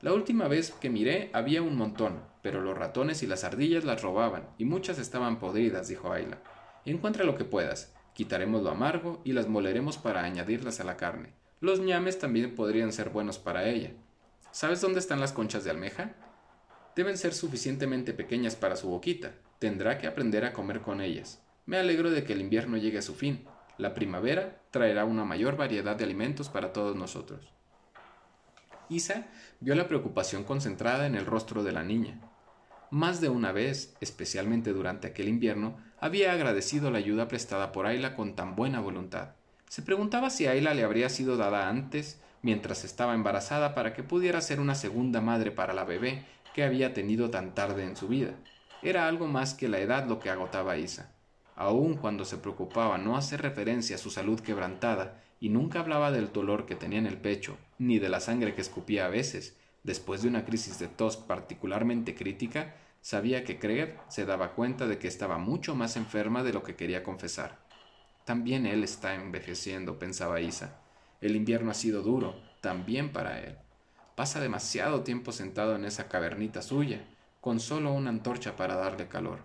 [0.00, 4.02] La última vez que miré había un montón, pero los ratones y las ardillas las
[4.02, 6.38] robaban y muchas estaban podridas, dijo Ayla.
[6.84, 7.94] Encuentra lo que puedas.
[8.12, 11.32] Quitaremos lo amargo y las moleremos para añadirlas a la carne.
[11.60, 13.92] Los ñames también podrían ser buenos para ella.
[14.50, 16.16] ¿Sabes dónde están las conchas de almeja?
[16.94, 19.32] Deben ser suficientemente pequeñas para su boquita.
[19.58, 21.40] Tendrá que aprender a comer con ellas.
[21.64, 23.44] Me alegro de que el invierno llegue a su fin.
[23.78, 27.52] La primavera traerá una mayor variedad de alimentos para todos nosotros.
[28.90, 29.26] Isa
[29.60, 32.20] vio la preocupación concentrada en el rostro de la niña.
[32.90, 38.14] Más de una vez, especialmente durante aquel invierno, había agradecido la ayuda prestada por Ayla
[38.14, 39.30] con tan buena voluntad.
[39.68, 44.42] Se preguntaba si Ayla le habría sido dada antes mientras estaba embarazada para que pudiera
[44.42, 46.24] ser una segunda madre para la bebé
[46.54, 48.34] que había tenido tan tarde en su vida.
[48.82, 51.14] era algo más que la edad lo que agotaba a Isa.
[51.54, 56.32] Aun cuando se preocupaba no hacer referencia a su salud quebrantada y nunca hablaba del
[56.32, 60.22] dolor que tenía en el pecho, ni de la sangre que escupía a veces, después
[60.22, 65.08] de una crisis de tos particularmente crítica, sabía que Craig se daba cuenta de que
[65.08, 67.58] estaba mucho más enferma de lo que quería confesar.
[68.24, 70.80] También él está envejeciendo, pensaba Isa.
[71.20, 73.56] El invierno ha sido duro, también para él.
[74.14, 77.02] Pasa demasiado tiempo sentado en esa cavernita suya,
[77.40, 79.40] con solo una antorcha para darle calor.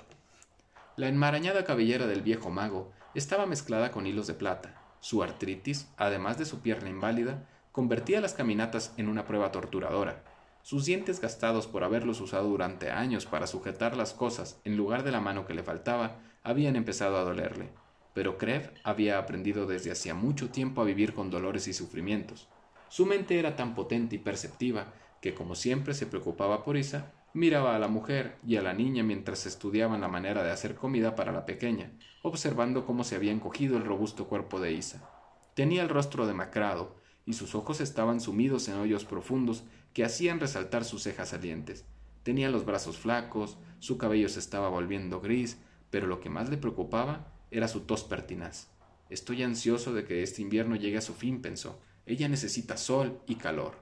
[0.97, 4.81] La enmarañada cabellera del viejo mago estaba mezclada con hilos de plata.
[4.99, 10.23] Su artritis, además de su pierna inválida, convertía las caminatas en una prueba torturadora.
[10.63, 15.11] Sus dientes gastados por haberlos usado durante años para sujetar las cosas en lugar de
[15.11, 17.69] la mano que le faltaba, habían empezado a dolerle.
[18.13, 22.49] Pero Krev había aprendido desde hacía mucho tiempo a vivir con dolores y sufrimientos.
[22.89, 27.75] Su mente era tan potente y perceptiva que, como siempre se preocupaba por Isa, miraba
[27.75, 31.31] a la mujer y a la niña mientras estudiaban la manera de hacer comida para
[31.31, 31.91] la pequeña,
[32.23, 35.09] observando cómo se había encogido el robusto cuerpo de Isa.
[35.53, 36.95] Tenía el rostro demacrado,
[37.25, 41.85] y sus ojos estaban sumidos en hoyos profundos que hacían resaltar sus cejas salientes.
[42.23, 45.57] Tenía los brazos flacos, su cabello se estaba volviendo gris,
[45.89, 48.69] pero lo que más le preocupaba era su tos pertinaz.
[49.09, 51.81] Estoy ansioso de que este invierno llegue a su fin, pensó.
[52.07, 53.75] Ella necesita sol y calor.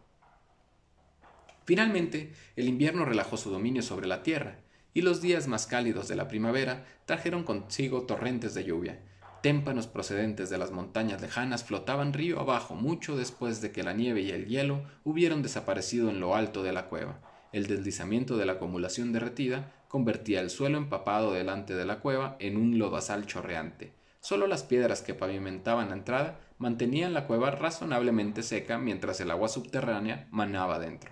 [1.63, 4.59] Finalmente, el invierno relajó su dominio sobre la tierra,
[4.93, 8.99] y los días más cálidos de la primavera trajeron consigo torrentes de lluvia.
[9.41, 14.21] Témpanos procedentes de las montañas lejanas flotaban río abajo mucho después de que la nieve
[14.21, 17.19] y el hielo hubieron desaparecido en lo alto de la cueva.
[17.51, 22.57] El deslizamiento de la acumulación derretida convertía el suelo empapado delante de la cueva en
[22.57, 23.93] un lodazal chorreante.
[24.19, 29.47] Solo las piedras que pavimentaban la entrada mantenían la cueva razonablemente seca mientras el agua
[29.47, 31.11] subterránea manaba dentro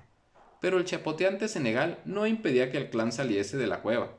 [0.63, 4.13] pero el chapoteante Senegal no impedía que el clan saliese de la cueva.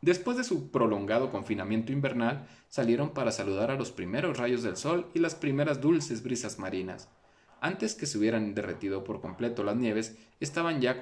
[0.00, 5.10] Después de su prolongado confinamiento invernal, salieron para saludar a los primeros rayos del sol
[5.12, 7.10] y las primeras dulces brisas marinas.
[7.60, 10.98] Antes que se hubieran derretido por completo las nieves, estaban ya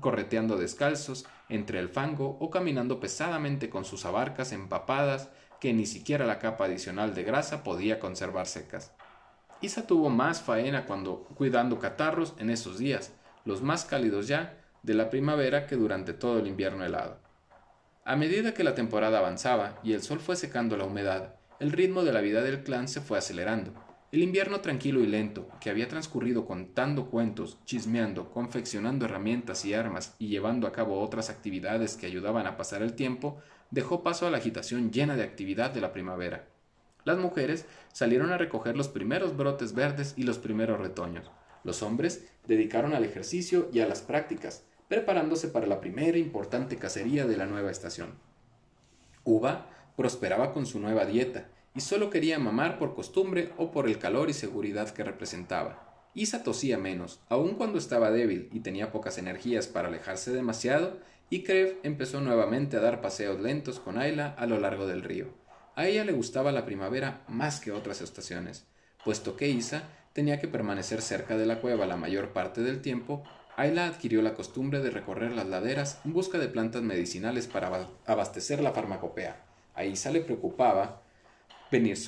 [0.00, 5.30] correteando descalzos entre el fango o caminando pesadamente con sus abarcas empapadas
[5.62, 8.90] que ni siquiera la capa adicional de grasa podía conservar secas.
[9.60, 13.12] Isa tuvo más faena cuando cuidando catarros en esos días,
[13.44, 17.20] los más cálidos ya, de la primavera que durante todo el invierno helado.
[18.04, 22.02] A medida que la temporada avanzaba y el sol fue secando la humedad, el ritmo
[22.02, 23.72] de la vida del clan se fue acelerando.
[24.12, 30.16] El invierno tranquilo y lento, que había transcurrido contando cuentos, chismeando, confeccionando herramientas y armas
[30.18, 33.38] y llevando a cabo otras actividades que ayudaban a pasar el tiempo,
[33.70, 36.44] dejó paso a la agitación llena de actividad de la primavera.
[37.04, 41.30] Las mujeres salieron a recoger los primeros brotes verdes y los primeros retoños.
[41.64, 47.26] Los hombres dedicaron al ejercicio y a las prácticas, preparándose para la primera importante cacería
[47.26, 48.10] de la nueva estación.
[49.24, 53.98] Uva prosperaba con su nueva dieta y solo quería mamar por costumbre o por el
[53.98, 56.10] calor y seguridad que representaba.
[56.14, 60.98] Isa tosía menos, aun cuando estaba débil y tenía pocas energías para alejarse demasiado,
[61.30, 65.28] y Krev empezó nuevamente a dar paseos lentos con Ayla a lo largo del río.
[65.74, 68.66] A ella le gustaba la primavera más que otras estaciones,
[69.02, 73.22] puesto que Isa tenía que permanecer cerca de la cueva la mayor parte del tiempo,
[73.56, 78.62] Ayla adquirió la costumbre de recorrer las laderas en busca de plantas medicinales para abastecer
[78.62, 79.44] la farmacopea.
[79.74, 81.01] A Isa le preocupaba
[81.72, 81.98] venir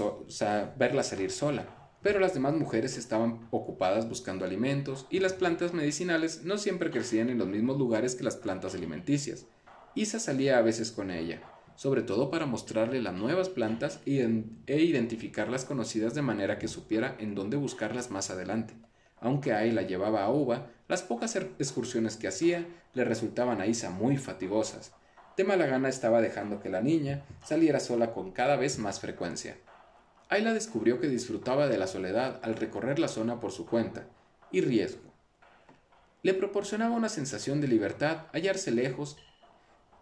[0.79, 1.67] verla salir sola,
[2.03, 7.31] pero las demás mujeres estaban ocupadas buscando alimentos y las plantas medicinales no siempre crecían
[7.31, 9.47] en los mismos lugares que las plantas alimenticias.
[9.95, 11.41] Isa salía a veces con ella,
[11.77, 17.17] sobre todo para mostrarle las nuevas plantas e identificar las conocidas de manera que supiera
[17.19, 18.75] en dónde buscarlas más adelante.
[19.19, 23.67] Aunque Ai la llevaba a Uva, las pocas er-, excursiones que hacía le resultaban a
[23.67, 24.93] Isa muy fatigosas.
[25.37, 29.57] De mala gana estaba dejando que la niña saliera sola con cada vez más frecuencia.
[30.29, 34.07] Ayla descubrió que disfrutaba de la soledad al recorrer la zona por su cuenta
[34.53, 35.03] y riesgo.
[36.23, 39.17] Le proporcionaba una sensación de libertad hallarse lejos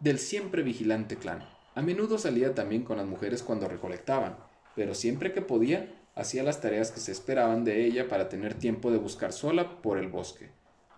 [0.00, 1.48] del siempre vigilante clan.
[1.74, 4.36] A menudo salía también con las mujeres cuando recolectaban,
[4.76, 8.90] pero siempre que podía hacía las tareas que se esperaban de ella para tener tiempo
[8.90, 10.50] de buscar sola por el bosque.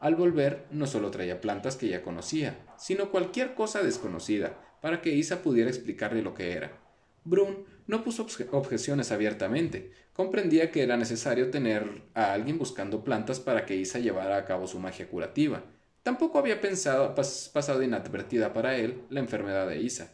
[0.04, 5.14] Al volver, no solo traía plantas que ya conocía, sino cualquier cosa desconocida, para que
[5.14, 6.78] Isa pudiera explicarle lo que era.
[7.24, 13.64] Brun no puso objeciones abiertamente, comprendía que era necesario tener a alguien buscando plantas para
[13.64, 15.64] que Isa llevara a cabo su magia curativa.
[16.02, 20.12] Tampoco había pensado, pasado inadvertida para él la enfermedad de Isa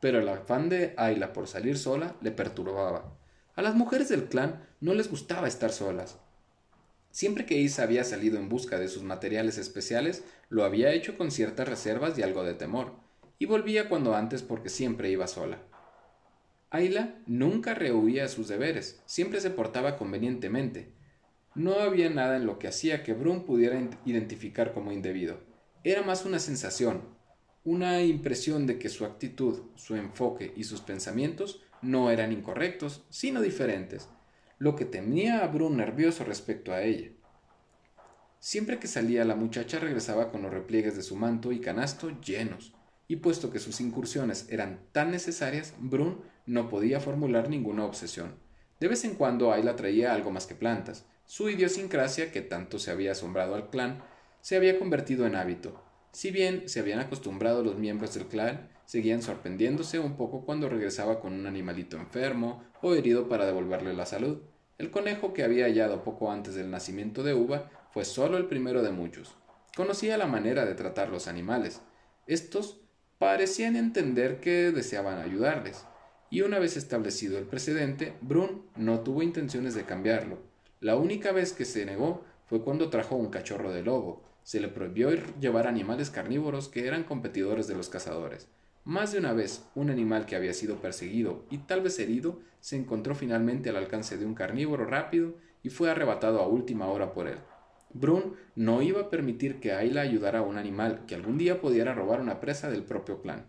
[0.00, 3.16] pero el afán de Ayla por salir sola le perturbaba.
[3.54, 6.18] A las mujeres del clan no les gustaba estar solas.
[7.10, 11.30] Siempre que Isa había salido en busca de sus materiales especiales, lo había hecho con
[11.30, 12.94] ciertas reservas y algo de temor.
[13.42, 15.62] y volvía cuando antes porque siempre iba sola.
[16.68, 20.92] Ayla nunca rehuía sus deberes, siempre se portaba convenientemente.
[21.54, 25.40] No había nada en lo que hacía que Brun pudiera identificar como indebido.
[25.82, 27.00] Era más una sensación,
[27.64, 33.40] una impresión de que su actitud, su enfoque y sus pensamientos no eran incorrectos, sino
[33.40, 34.08] diferentes,
[34.60, 37.08] lo que tenía a Brun nervioso respecto a ella.
[38.40, 42.74] Siempre que salía la muchacha regresaba con los repliegues de su manto y canasto llenos,
[43.08, 48.34] y puesto que sus incursiones eran tan necesarias, Brun no podía formular ninguna obsesión.
[48.80, 51.06] De vez en cuando Ayla traía algo más que plantas.
[51.24, 54.02] Su idiosincrasia, que tanto se había asombrado al clan,
[54.42, 55.82] se había convertido en hábito.
[56.12, 61.20] Si bien se habían acostumbrado los miembros del clan, seguían sorprendiéndose un poco cuando regresaba
[61.20, 64.38] con un animalito enfermo o herido para devolverle la salud.
[64.78, 68.82] El conejo que había hallado poco antes del nacimiento de Uva fue solo el primero
[68.82, 69.36] de muchos.
[69.76, 71.82] Conocía la manera de tratar los animales.
[72.26, 72.80] Estos
[73.20, 75.86] parecían entender que deseaban ayudarles,
[76.28, 80.38] y una vez establecido el precedente, Brun no tuvo intenciones de cambiarlo.
[80.80, 84.24] La única vez que se negó fue cuando trajo un cachorro de lobo.
[84.42, 88.48] Se le prohibió llevar animales carnívoros que eran competidores de los cazadores.
[88.84, 92.76] Más de una vez, un animal que había sido perseguido y tal vez herido se
[92.76, 97.28] encontró finalmente al alcance de un carnívoro rápido y fue arrebatado a última hora por
[97.28, 97.38] él.
[97.92, 101.92] Brun no iba a permitir que Ayla ayudara a un animal que algún día pudiera
[101.92, 103.46] robar una presa del propio clan.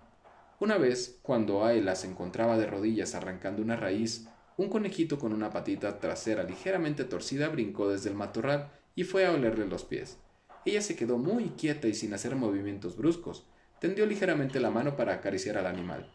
[0.59, 5.49] Una vez, cuando Ayla se encontraba de rodillas arrancando una raíz, un conejito con una
[5.49, 10.17] patita trasera ligeramente torcida brincó desde el matorral y fue a olerle los pies.
[10.65, 13.45] Ella se quedó muy quieta y sin hacer movimientos bruscos,
[13.81, 16.07] tendió ligeramente la mano para acariciar al animal.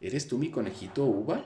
[0.00, 1.44] ¿Eres tú mi conejito, Uva?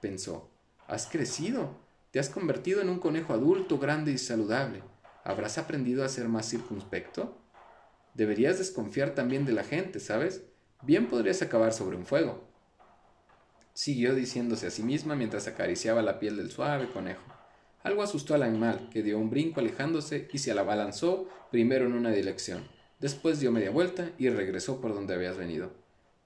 [0.00, 0.48] pensó.
[0.86, 1.76] Has crecido.
[2.12, 4.84] Te has convertido en un conejo adulto, grande y saludable.
[5.24, 7.36] ¿Habrás aprendido a ser más circunspecto?
[8.14, 10.44] Deberías desconfiar también de la gente, ¿sabes?
[10.82, 12.46] Bien podrías acabar sobre un fuego.
[13.74, 17.24] Siguió diciéndose a sí misma mientras acariciaba la piel del suave conejo.
[17.82, 22.10] Algo asustó al animal, que dio un brinco alejándose y se abalanzó primero en una
[22.10, 25.70] dirección, Después dio media vuelta y regresó por donde habías venido.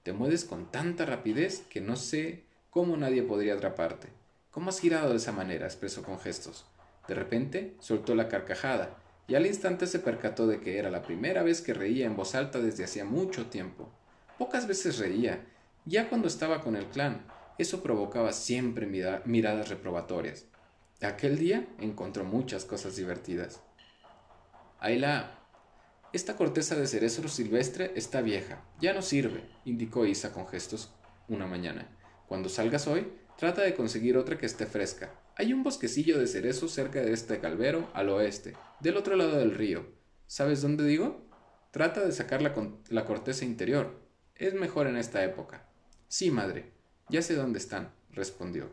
[0.05, 4.09] Te mueves con tanta rapidez que no sé cómo nadie podría atraparte.
[4.51, 5.67] ¿Cómo has girado de esa manera?
[5.67, 6.65] expresó con gestos.
[7.09, 11.43] De repente soltó la carcajada, y al instante se percató de que era la primera
[11.43, 13.89] vez que reía en voz alta desde hacía mucho tiempo.
[14.39, 15.45] Pocas veces reía,
[15.85, 17.25] ya cuando estaba con el clan,
[17.59, 18.87] eso provocaba siempre
[19.25, 20.47] miradas reprobatorias.
[21.03, 23.61] Aquel día encontró muchas cosas divertidas.
[24.79, 25.40] Ayla
[26.13, 30.93] esta corteza de cerezo silvestre está vieja, ya no sirve, indicó Isa con gestos
[31.29, 31.87] una mañana.
[32.27, 33.07] Cuando salgas hoy,
[33.39, 35.15] trata de conseguir otra que esté fresca.
[35.37, 39.55] Hay un bosquecillo de cerezo cerca de este calvero, al oeste, del otro lado del
[39.55, 39.87] río.
[40.27, 41.25] ¿Sabes dónde digo?
[41.71, 42.55] Trata de sacar la,
[42.89, 44.01] la corteza interior.
[44.35, 45.69] Es mejor en esta época.
[46.09, 46.73] Sí, madre.
[47.09, 48.69] Ya sé dónde están, respondió.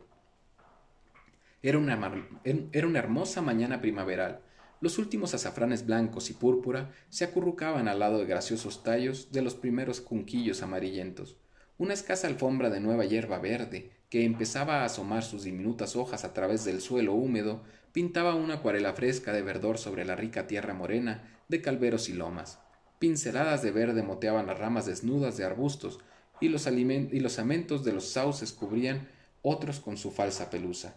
[1.61, 1.99] Era una,
[2.43, 4.41] era una hermosa mañana primaveral.
[4.79, 9.55] Los últimos azafranes blancos y púrpura se acurrucaban al lado de graciosos tallos de los
[9.55, 11.37] primeros cunquillos amarillentos.
[11.79, 16.33] Una escasa alfombra de nueva hierba verde, que empezaba a asomar sus diminutas hojas a
[16.33, 21.39] través del suelo húmedo, pintaba una acuarela fresca de verdor sobre la rica tierra morena
[21.47, 22.59] de calveros y lomas.
[22.99, 25.99] Pinceladas de verde moteaban las ramas desnudas de arbustos,
[26.39, 29.07] y los, y los amentos de los sauces cubrían
[29.41, 30.95] otros con su falsa pelusa.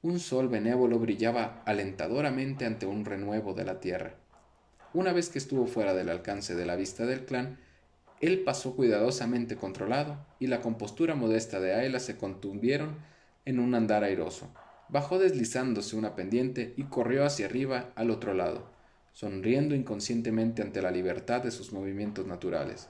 [0.00, 4.14] Un sol benévolo brillaba alentadoramente ante un renuevo de la tierra.
[4.94, 7.58] Una vez que estuvo fuera del alcance de la vista del clan,
[8.20, 12.96] él pasó cuidadosamente controlado y la compostura modesta de Ayla se contuvieron
[13.44, 14.54] en un andar airoso.
[14.88, 18.70] Bajó deslizándose una pendiente y corrió hacia arriba al otro lado,
[19.12, 22.88] sonriendo inconscientemente ante la libertad de sus movimientos naturales.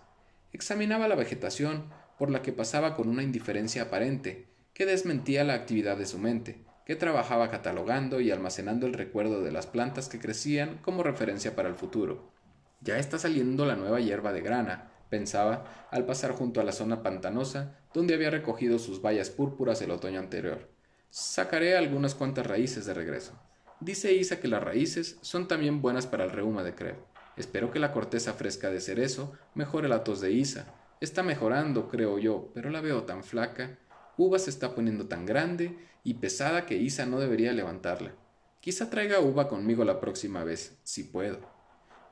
[0.53, 1.85] Examinaba la vegetación
[2.19, 6.68] por la que pasaba con una indiferencia aparente que desmentía la actividad de su mente,
[6.89, 11.69] que trabajaba catalogando y almacenando el recuerdo de las plantas que crecían como referencia para
[11.69, 12.33] el futuro.
[12.81, 17.03] Ya está saliendo la nueva hierba de grana, pensaba, al pasar junto a la zona
[17.03, 20.71] pantanosa donde había recogido sus bayas púrpuras el otoño anterior.
[21.11, 23.39] Sacaré algunas cuantas raíces de regreso.
[23.81, 26.97] Dice Isa que las raíces son también buenas para el reuma de Creb.
[27.37, 30.75] Espero que la corteza fresca de cerezo mejore la tos de Isa.
[31.03, 33.77] Está mejorando, creo yo, pero la veo tan flaca.
[34.19, 38.15] Uva se está poniendo tan grande y pesada que Isa no debería levantarla.
[38.61, 41.39] Quizá traiga Uva conmigo la próxima vez, si puedo.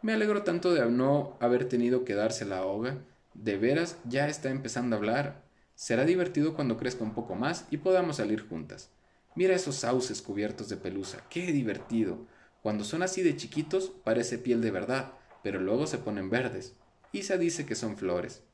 [0.02, 3.02] Me alegro tanto de no haber tenido que darse la ahoga.
[3.34, 5.42] De veras, ya está empezando a hablar.
[5.74, 8.92] Será divertido cuando crezca un poco más y podamos salir juntas.
[9.34, 12.24] Mira esos sauces cubiertos de pelusa, qué divertido.
[12.62, 16.76] Cuando son así de chiquitos parece piel de verdad, pero luego se ponen verdes.
[17.11, 18.44] Isa dice que son flores.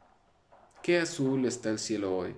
[0.83, 2.35] Qué azul está el cielo hoy.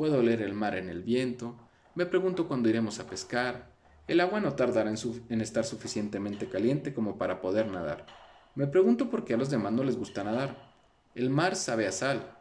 [0.00, 1.56] Puedo oler el mar en el viento.
[1.94, 3.70] Me pregunto cuándo iremos a pescar.
[4.08, 4.96] El agua no tardará en,
[5.28, 8.06] en, estar suficientemente caliente como para poder nadar.
[8.54, 10.72] Me pregunto por qué a los demás no les gusta nadar.
[11.14, 12.34] El mar sabe a sal.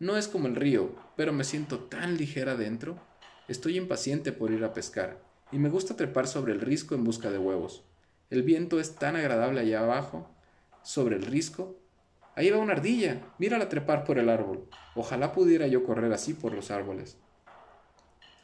[0.00, 2.96] No es como el río, pero me siento tan ligera dentro.
[3.46, 7.30] Estoy impaciente por ir a pescar, y me gusta trepar sobre el risco en busca
[7.30, 7.84] de huevos.
[8.28, 10.28] El viento es tan agradable allá abajo,
[10.82, 11.78] sobre el risco,
[12.36, 13.20] Ahí va una ardilla.
[13.38, 14.68] Mírala trepar por el árbol.
[14.94, 17.16] Ojalá pudiera yo correr así por los árboles.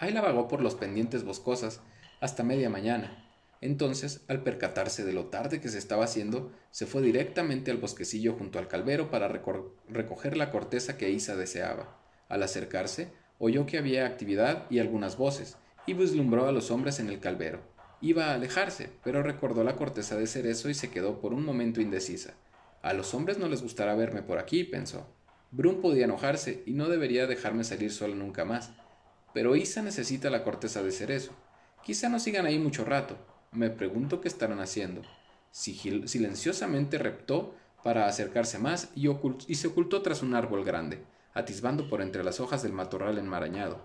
[0.00, 1.80] la vagó por los pendientes boscosas
[2.20, 3.26] hasta media mañana.
[3.60, 8.34] Entonces, al percatarse de lo tarde que se estaba haciendo, se fue directamente al bosquecillo
[8.34, 11.98] junto al calvero para recoger la corteza que Isa deseaba.
[12.28, 17.08] Al acercarse, oyó que había actividad y algunas voces, y vislumbró a los hombres en
[17.08, 17.60] el calvero.
[18.00, 21.82] Iba a alejarse, pero recordó la corteza de cerezo y se quedó por un momento
[21.82, 22.34] indecisa.
[22.82, 25.06] A los hombres no les gustará verme por aquí, pensó.
[25.50, 28.70] Brun podía enojarse y no debería dejarme salir sola nunca más.
[29.34, 31.32] Pero Isa necesita la corteza de cerezo.
[31.84, 33.16] Quizá no sigan ahí mucho rato.
[33.52, 35.02] Me pregunto qué estarán haciendo.
[35.52, 39.08] silenciosamente reptó para acercarse más y,
[39.48, 41.02] y se ocultó tras un árbol grande,
[41.34, 43.82] atisbando por entre las hojas del matorral enmarañado.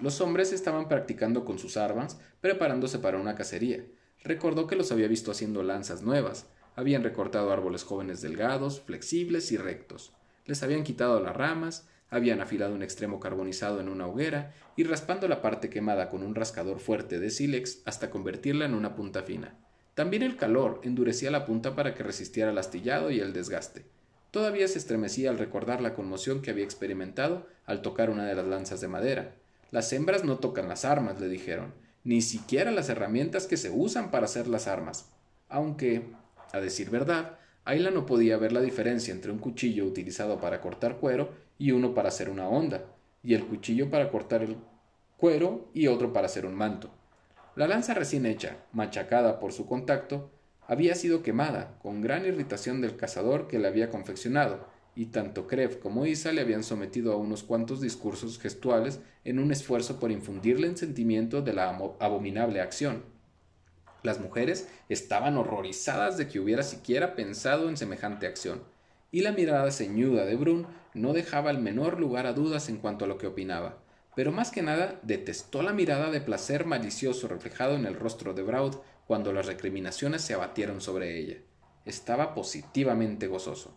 [0.00, 3.84] Los hombres estaban practicando con sus armas, preparándose para una cacería.
[4.22, 6.46] Recordó que los había visto haciendo lanzas nuevas,
[6.76, 10.12] habían recortado árboles jóvenes delgados, flexibles y rectos.
[10.46, 15.26] Les habían quitado las ramas, habían afilado un extremo carbonizado en una hoguera y raspando
[15.28, 19.56] la parte quemada con un rascador fuerte de sílex hasta convertirla en una punta fina.
[19.94, 23.86] También el calor endurecía la punta para que resistiera el astillado y el desgaste.
[24.30, 28.46] Todavía se estremecía al recordar la conmoción que había experimentado al tocar una de las
[28.46, 29.36] lanzas de madera.
[29.70, 31.72] Las hembras no tocan las armas, le dijeron,
[32.02, 35.10] ni siquiera las herramientas que se usan para hacer las armas.
[35.48, 36.12] Aunque,
[36.54, 40.98] a decir verdad, Ayla no podía ver la diferencia entre un cuchillo utilizado para cortar
[40.98, 42.84] cuero y uno para hacer una onda,
[43.22, 44.56] y el cuchillo para cortar el
[45.16, 46.90] cuero y otro para hacer un manto.
[47.56, 50.30] La lanza recién hecha, machacada por su contacto,
[50.66, 55.80] había sido quemada, con gran irritación del cazador que la había confeccionado, y tanto Krev
[55.80, 60.66] como Isa le habían sometido a unos cuantos discursos gestuales en un esfuerzo por infundirle
[60.66, 61.68] en sentimiento de la
[62.00, 63.13] abominable acción.
[64.04, 68.62] Las mujeres estaban horrorizadas de que hubiera siquiera pensado en semejante acción,
[69.10, 73.06] y la mirada ceñuda de Brun no dejaba el menor lugar a dudas en cuanto
[73.06, 73.78] a lo que opinaba,
[74.14, 78.42] pero más que nada detestó la mirada de placer malicioso reflejado en el rostro de
[78.42, 78.76] Braud
[79.06, 81.38] cuando las recriminaciones se abatieron sobre ella.
[81.86, 83.74] Estaba positivamente gozoso.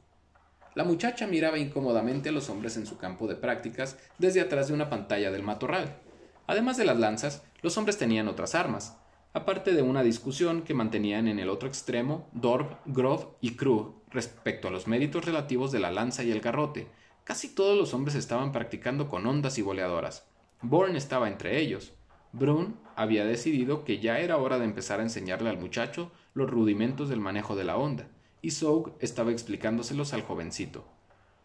[0.76, 4.74] La muchacha miraba incómodamente a los hombres en su campo de prácticas desde atrás de
[4.74, 6.02] una pantalla del matorral.
[6.48, 8.98] Además de las lanzas, los hombres tenían otras armas,
[9.38, 14.68] aparte de una discusión que mantenían en el otro extremo Dorb, Grove y Krug respecto
[14.68, 16.88] a los méritos relativos de la lanza y el garrote.
[17.24, 20.28] Casi todos los hombres estaban practicando con ondas y boleadoras.
[20.64, 21.94] Born estaba entre ellos.
[22.32, 27.08] Brun había decidido que ya era hora de empezar a enseñarle al muchacho los rudimentos
[27.08, 28.08] del manejo de la onda,
[28.42, 30.84] y Soug estaba explicándoselos al jovencito.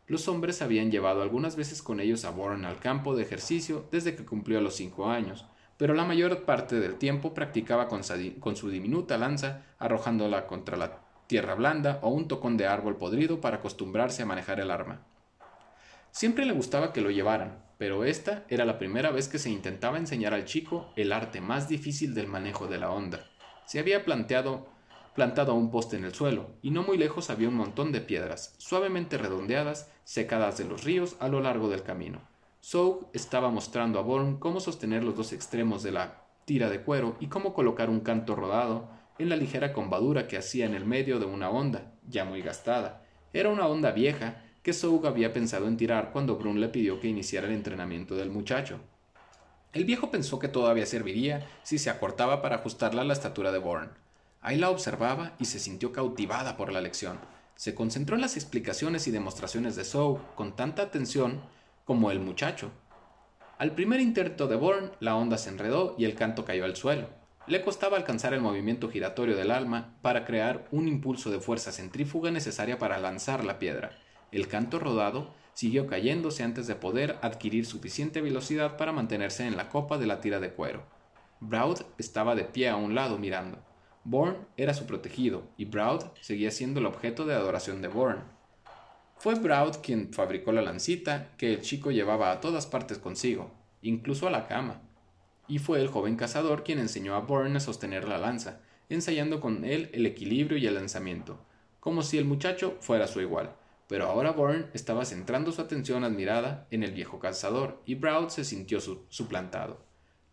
[0.06, 4.16] Los hombres habían llevado algunas veces con ellos a Bourne al campo de ejercicio desde
[4.16, 5.44] que cumplió los cinco años,
[5.82, 11.56] pero la mayor parte del tiempo practicaba con, su diminuta lanza, arrojándola contra la tierra
[11.56, 15.00] blanda o un tocón de árbol podrido para acostumbrarse a manejar el arma.
[16.12, 19.98] Siempre le gustaba que lo llevaran, pero esta era la primera vez que se intentaba
[19.98, 23.26] enseñar al chico el arte más difícil del manejo de la onda.
[23.66, 24.68] Se había plantado
[25.52, 29.18] un poste en el suelo, y no muy lejos había un montón de piedras, suavemente
[29.18, 32.20] redondeadas, secadas de los ríos a lo largo del camino.
[32.64, 37.16] Soug estaba mostrando a Born cómo sostener los dos extremos de la tira de cuero
[37.18, 38.88] y cómo colocar un canto rodado
[39.18, 43.02] en la ligera combadura que hacía en el medio de una onda, ya muy gastada.
[43.32, 47.08] Era una onda vieja que Soug había pensado en tirar cuando Brun le pidió que
[47.08, 48.78] iniciara el entrenamiento del muchacho.
[49.72, 53.58] El viejo pensó que todavía serviría si se acortaba para ajustarla a la estatura de
[53.58, 53.90] Born.
[54.40, 57.18] Ahí la observaba y se sintió cautivada por la lección.
[57.56, 61.40] Se concentró en las explicaciones y demostraciones de Soug con tanta atención
[61.92, 62.70] como el muchacho.
[63.58, 67.10] Al primer intento de Born, la onda se enredó y el canto cayó al suelo.
[67.46, 72.30] Le costaba alcanzar el movimiento giratorio del alma para crear un impulso de fuerza centrífuga
[72.30, 73.98] necesaria para lanzar la piedra.
[74.30, 79.68] El canto rodado siguió cayéndose antes de poder adquirir suficiente velocidad para mantenerse en la
[79.68, 80.84] copa de la tira de cuero.
[81.40, 83.58] Broud estaba de pie a un lado mirando.
[84.04, 88.22] Born era su protegido y Broud seguía siendo el objeto de adoración de Born.
[89.22, 94.26] Fue Broud quien fabricó la lancita que el chico llevaba a todas partes consigo, incluso
[94.26, 94.80] a la cama.
[95.46, 99.64] Y fue el joven cazador quien enseñó a Bourne a sostener la lanza, ensayando con
[99.64, 101.38] él el equilibrio y el lanzamiento,
[101.78, 103.54] como si el muchacho fuera su igual.
[103.86, 108.42] pero ahora Bourne estaba centrando su atención admirada en el viejo cazador y Brown se
[108.44, 109.84] sintió suplantado.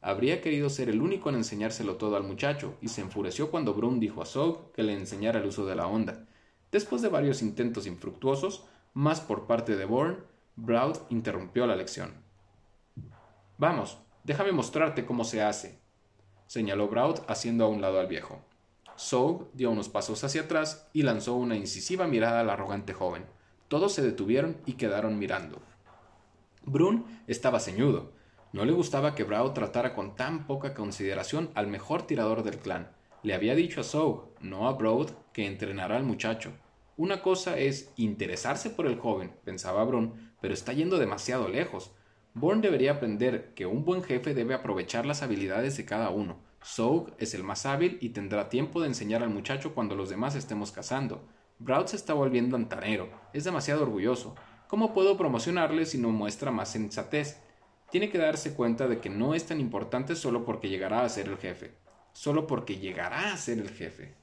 [0.01, 3.99] Habría querido ser el único en enseñárselo todo al muchacho y se enfureció cuando Brun
[3.99, 6.25] dijo a Zog que le enseñara el uso de la onda.
[6.71, 10.17] Después de varios intentos infructuosos, más por parte de Bourne,
[10.55, 12.13] Brown interrumpió la lección.
[13.57, 15.79] Vamos, déjame mostrarte cómo se hace,
[16.47, 18.41] señaló Brown haciendo a un lado al viejo.
[18.97, 23.25] Zog dio unos pasos hacia atrás y lanzó una incisiva mirada al arrogante joven.
[23.69, 25.61] Todos se detuvieron y quedaron mirando.
[26.65, 28.11] Brun estaba ceñudo.
[28.51, 32.91] No le gustaba que Brau tratara con tan poca consideración al mejor tirador del clan.
[33.21, 36.51] Le había dicho a Sow, no a Broad, que entrenará al muchacho.
[36.99, 41.91] Una cosa es interesarse por el joven, pensaba Brun, pero está yendo demasiado lejos.
[42.33, 46.41] Bourne debería aprender que un buen jefe debe aprovechar las habilidades de cada uno.
[46.61, 50.35] Soug es el más hábil y tendrá tiempo de enseñar al muchacho cuando los demás
[50.35, 51.25] estemos cazando.
[51.59, 54.35] Broad se está volviendo antanero, es demasiado orgulloso.
[54.67, 57.39] ¿Cómo puedo promocionarle si no muestra más sensatez?
[57.91, 61.29] Tiene que darse cuenta de que no es tan importante solo porque llegará a ser
[61.29, 61.71] el jefe.
[62.11, 64.15] Solo porque llegará a ser el jefe.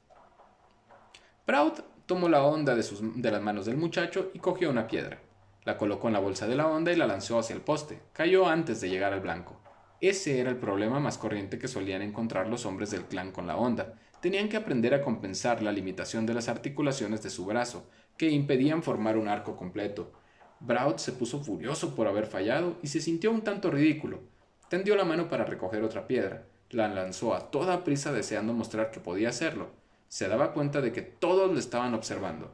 [1.46, 1.72] Proud
[2.06, 2.84] tomó la onda de,
[3.16, 5.20] de las manos del muchacho y cogió una piedra.
[5.64, 8.00] La colocó en la bolsa de la onda y la lanzó hacia el poste.
[8.12, 9.60] Cayó antes de llegar al blanco.
[10.00, 13.56] Ese era el problema más corriente que solían encontrar los hombres del clan con la
[13.56, 13.94] onda.
[14.20, 18.82] Tenían que aprender a compensar la limitación de las articulaciones de su brazo, que impedían
[18.82, 20.12] formar un arco completo.
[20.60, 24.20] Braut se puso furioso por haber fallado y se sintió un tanto ridículo.
[24.68, 26.46] Tendió la mano para recoger otra piedra.
[26.70, 29.70] La lanzó a toda prisa deseando mostrar que podía hacerlo.
[30.08, 32.52] Se daba cuenta de que todos le estaban observando.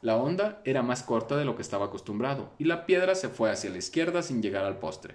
[0.00, 3.50] La onda era más corta de lo que estaba acostumbrado, y la piedra se fue
[3.50, 5.14] hacia la izquierda sin llegar al postre.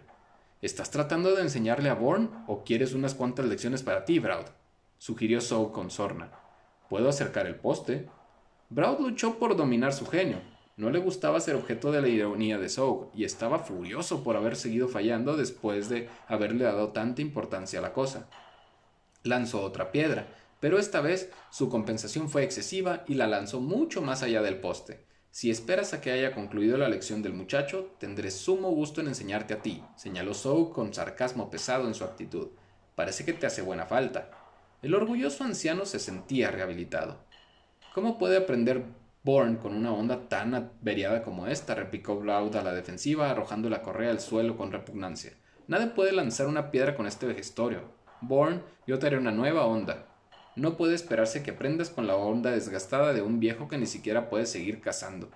[0.62, 4.46] ¿Estás tratando de enseñarle a Born o quieres unas cuantas lecciones para ti, Braud?
[4.98, 6.32] sugirió Sow con sorna.
[6.90, 8.10] Puedo acercar el poste.
[8.70, 10.42] Braud luchó por dominar su genio.
[10.76, 14.56] No le gustaba ser objeto de la ironía de Sow y estaba furioso por haber
[14.56, 18.28] seguido fallando después de haberle dado tanta importancia a la cosa.
[19.24, 20.28] Lanzó otra piedra,
[20.60, 25.06] pero esta vez su compensación fue excesiva y la lanzó mucho más allá del poste.
[25.32, 29.54] Si esperas a que haya concluido la lección del muchacho, tendré sumo gusto en enseñarte
[29.54, 32.50] a ti, señaló Sou con sarcasmo pesado en su actitud.
[32.96, 34.32] Parece que te hace buena falta.
[34.82, 37.24] El orgulloso anciano se sentía rehabilitado.
[37.94, 38.84] ¿Cómo puede aprender
[39.24, 41.76] Born con una onda tan averiada como esta?
[41.76, 45.34] replicó Bloud a la defensiva, arrojando la correa al suelo con repugnancia.
[45.68, 47.82] Nadie puede lanzar una piedra con este vejestorio.
[48.22, 50.08] Born, yo te haré una nueva onda.
[50.56, 54.30] No puede esperarse que aprendas con la onda desgastada de un viejo que ni siquiera
[54.30, 55.30] puede seguir cazando.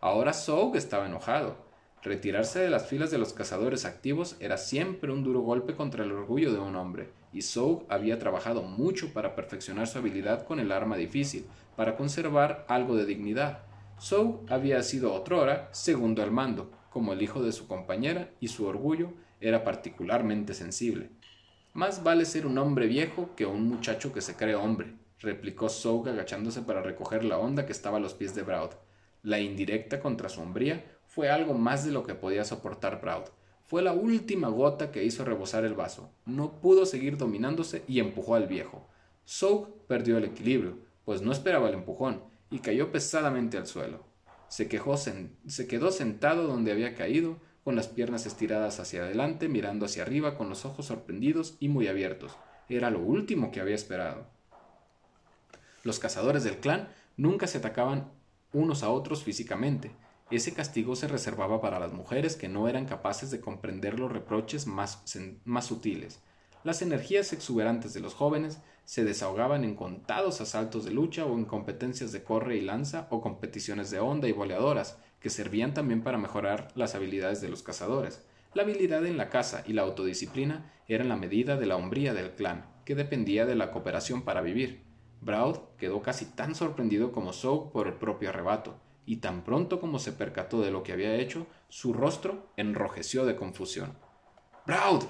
[0.00, 1.56] Ahora Soug estaba enojado.
[2.02, 6.12] Retirarse de las filas de los cazadores activos era siempre un duro golpe contra el
[6.12, 10.72] orgullo de un hombre, y Soug había trabajado mucho para perfeccionar su habilidad con el
[10.72, 11.46] arma difícil,
[11.76, 13.60] para conservar algo de dignidad.
[13.98, 18.66] Soug había sido otrora segundo al mando, como el hijo de su compañera, y su
[18.66, 21.10] orgullo era particularmente sensible.
[21.74, 26.08] Más vale ser un hombre viejo que un muchacho que se cree hombre, replicó Soug
[26.08, 28.70] agachándose para recoger la onda que estaba a los pies de Braud.
[29.24, 33.24] La indirecta contra su hombría fue algo más de lo que podía soportar Braud.
[33.66, 36.12] Fue la última gota que hizo rebosar el vaso.
[36.26, 38.86] No pudo seguir dominándose y empujó al viejo.
[39.24, 42.22] Soug perdió el equilibrio, pues no esperaba el empujón,
[42.52, 44.04] y cayó pesadamente al suelo.
[44.46, 50.36] Se quedó sentado donde había caído, con las piernas estiradas hacia adelante, mirando hacia arriba
[50.36, 52.36] con los ojos sorprendidos y muy abiertos.
[52.68, 54.26] Era lo último que había esperado.
[55.82, 58.10] Los cazadores del clan nunca se atacaban
[58.52, 59.90] unos a otros físicamente.
[60.30, 64.66] Ese castigo se reservaba para las mujeres que no eran capaces de comprender los reproches
[64.66, 65.02] más,
[65.44, 66.20] más sutiles.
[66.64, 71.44] Las energías exuberantes de los jóvenes se desahogaban en contados asaltos de lucha o en
[71.44, 76.18] competencias de corre y lanza o competiciones de onda y boleadoras, que servían también para
[76.18, 78.22] mejorar las habilidades de los cazadores.
[78.52, 82.32] La habilidad en la caza y la autodisciplina eran la medida de la hombría del
[82.32, 84.82] clan, que dependía de la cooperación para vivir.
[85.22, 88.74] Braud quedó casi tan sorprendido como Sow por el propio arrebato,
[89.06, 93.34] y tan pronto como se percató de lo que había hecho, su rostro enrojeció de
[93.34, 93.96] confusión.
[94.66, 95.04] Braud.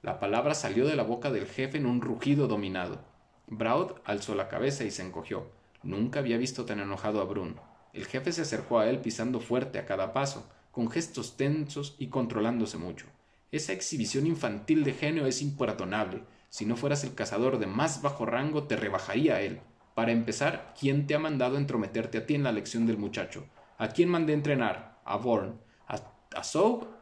[0.00, 3.04] La palabra salió de la boca del jefe en un rugido dominado.
[3.48, 5.50] Braud alzó la cabeza y se encogió.
[5.82, 7.60] Nunca había visto tan enojado a Brun.
[7.92, 12.06] El jefe se acercó a él pisando fuerte a cada paso, con gestos tensos y
[12.06, 13.06] controlándose mucho.
[13.50, 16.22] Esa exhibición infantil de genio es imperdonable.
[16.48, 19.60] Si no fueras el cazador de más bajo rango, te rebajaría a él.
[19.94, 23.46] Para empezar, ¿quién te ha mandado entrometerte a ti en la lección del muchacho?
[23.76, 24.98] ¿A quién mandé entrenar?
[25.04, 25.60] ¿A Born?
[25.86, 26.42] ¿A, a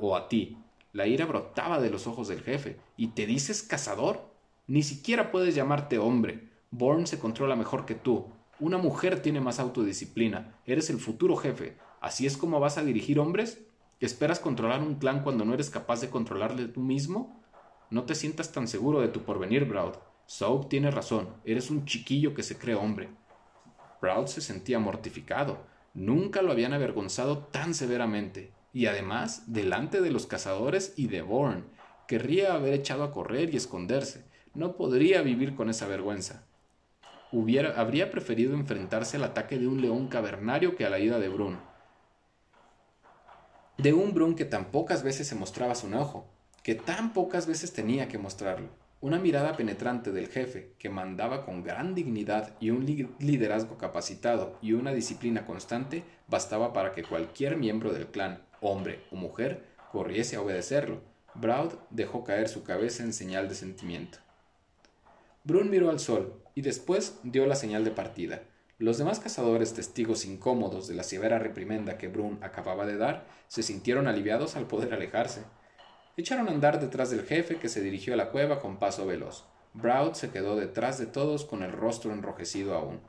[0.00, 0.58] o a ti?
[0.92, 2.80] La ira brotaba de los ojos del jefe.
[2.96, 4.28] ¿Y te dices cazador?
[4.66, 6.48] Ni siquiera puedes llamarte hombre.
[6.72, 8.26] Born se controla mejor que tú.
[8.60, 10.54] Una mujer tiene más autodisciplina.
[10.66, 11.78] Eres el futuro jefe.
[12.02, 13.64] ¿Así es como vas a dirigir hombres?
[14.00, 17.42] ¿Esperas controlar un clan cuando no eres capaz de controlarle tú mismo?
[17.88, 19.94] No te sientas tan seguro de tu porvenir, Broud.
[20.26, 23.08] Soap tiene razón, eres un chiquillo que se cree hombre.
[24.02, 25.64] Broud se sentía mortificado.
[25.94, 28.52] Nunca lo habían avergonzado tan severamente.
[28.74, 31.64] Y además, delante de los cazadores y de Bourne,
[32.06, 34.26] querría haber echado a correr y esconderse.
[34.54, 36.44] No podría vivir con esa vergüenza.
[37.32, 41.28] Hubiera, habría preferido enfrentarse al ataque de un león cavernario que a la ida de
[41.28, 41.58] Brun.
[43.78, 46.26] De un Brun que tan pocas veces se mostraba su enojo,
[46.64, 48.68] que tan pocas veces tenía que mostrarlo.
[49.00, 52.84] Una mirada penetrante del jefe, que mandaba con gran dignidad y un
[53.18, 59.16] liderazgo capacitado y una disciplina constante, bastaba para que cualquier miembro del clan, hombre o
[59.16, 61.00] mujer, corriese a obedecerlo.
[61.34, 64.18] Broud dejó caer su cabeza en señal de sentimiento.
[65.44, 68.42] Brun miró al sol y después dio la señal de partida.
[68.78, 73.62] Los demás cazadores, testigos incómodos de la severa reprimenda que Brun acababa de dar, se
[73.62, 75.42] sintieron aliviados al poder alejarse.
[76.16, 79.44] Echaron a andar detrás del jefe que se dirigió a la cueva con paso veloz.
[79.74, 83.00] Broud se quedó detrás de todos con el rostro enrojecido aún.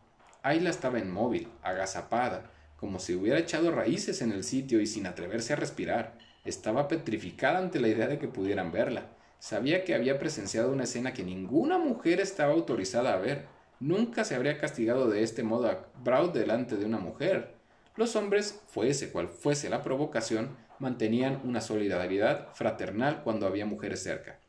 [0.43, 5.53] Ayla estaba inmóvil, agazapada, como si hubiera echado raíces en el sitio y sin atreverse
[5.53, 6.17] a respirar.
[6.43, 9.05] Estaba petrificada ante la idea de que pudieran verla.
[9.41, 13.47] Sabía que había presenciado una escena que ninguna mujer estaba autorizada a ver.
[13.79, 17.55] Nunca se habría castigado de este modo a Broud delante de una mujer.
[17.95, 24.39] Los hombres, fuese cual fuese la provocación, mantenían una solidaridad fraternal cuando había mujeres cerca.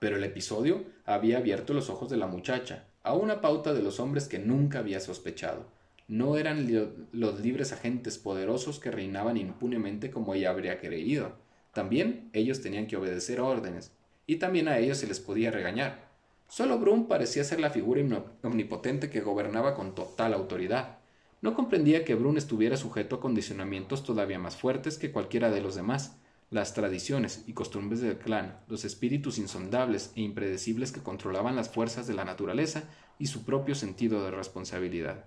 [0.00, 4.00] Pero el episodio había abierto los ojos de la muchacha a una pauta de los
[4.00, 5.66] hombres que nunca había sospechado.
[6.08, 6.66] No eran
[7.12, 11.36] los libres agentes poderosos que reinaban impunemente como ella habría creído.
[11.72, 13.92] También ellos tenían que obedecer órdenes,
[14.26, 16.10] y también a ellos se les podía regañar.
[16.48, 18.02] Solo Brun parecía ser la figura
[18.42, 20.98] omnipotente que gobernaba con total autoridad.
[21.40, 25.74] No comprendía que Brun estuviera sujeto a condicionamientos todavía más fuertes que cualquiera de los
[25.74, 26.18] demás,
[26.50, 32.06] las tradiciones y costumbres del clan, los espíritus insondables e impredecibles que controlaban las fuerzas
[32.06, 32.84] de la naturaleza
[33.18, 35.24] y su propio sentido de responsabilidad.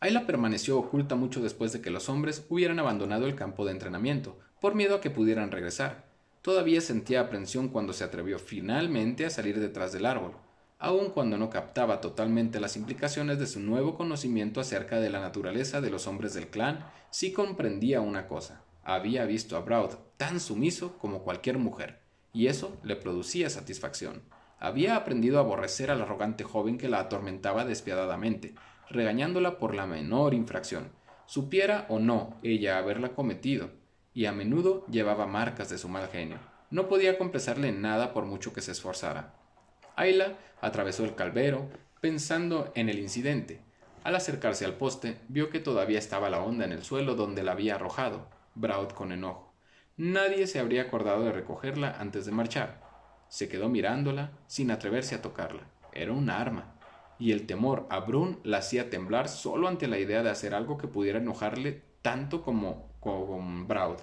[0.00, 4.38] Ayla permaneció oculta mucho después de que los hombres hubieran abandonado el campo de entrenamiento,
[4.60, 6.13] por miedo a que pudieran regresar.
[6.44, 10.36] Todavía sentía aprensión cuando se atrevió finalmente a salir detrás del árbol
[10.84, 15.80] aun cuando no captaba totalmente las implicaciones de su nuevo conocimiento acerca de la naturaleza
[15.80, 18.62] de los hombres del clan, sí comprendía una cosa.
[18.82, 22.00] Había visto a Broud tan sumiso como cualquier mujer,
[22.34, 24.20] y eso le producía satisfacción.
[24.58, 28.54] Había aprendido a aborrecer al arrogante joven que la atormentaba despiadadamente,
[28.90, 30.90] regañándola por la menor infracción,
[31.24, 33.70] supiera o no ella haberla cometido,
[34.14, 36.38] y a menudo llevaba marcas de su mal genio.
[36.70, 39.34] No podía complacerle en nada por mucho que se esforzara.
[39.96, 41.68] Ayla atravesó el calvero,
[42.00, 43.60] pensando en el incidente.
[44.04, 47.52] Al acercarse al poste, vio que todavía estaba la onda en el suelo donde la
[47.52, 48.28] había arrojado.
[48.54, 49.52] Braud con enojo.
[49.96, 52.82] Nadie se habría acordado de recogerla antes de marchar.
[53.28, 55.62] Se quedó mirándola, sin atreverse a tocarla.
[55.92, 56.74] Era un arma.
[57.18, 60.78] Y el temor a Brun la hacía temblar solo ante la idea de hacer algo
[60.78, 63.98] que pudiera enojarle tanto como con Braud.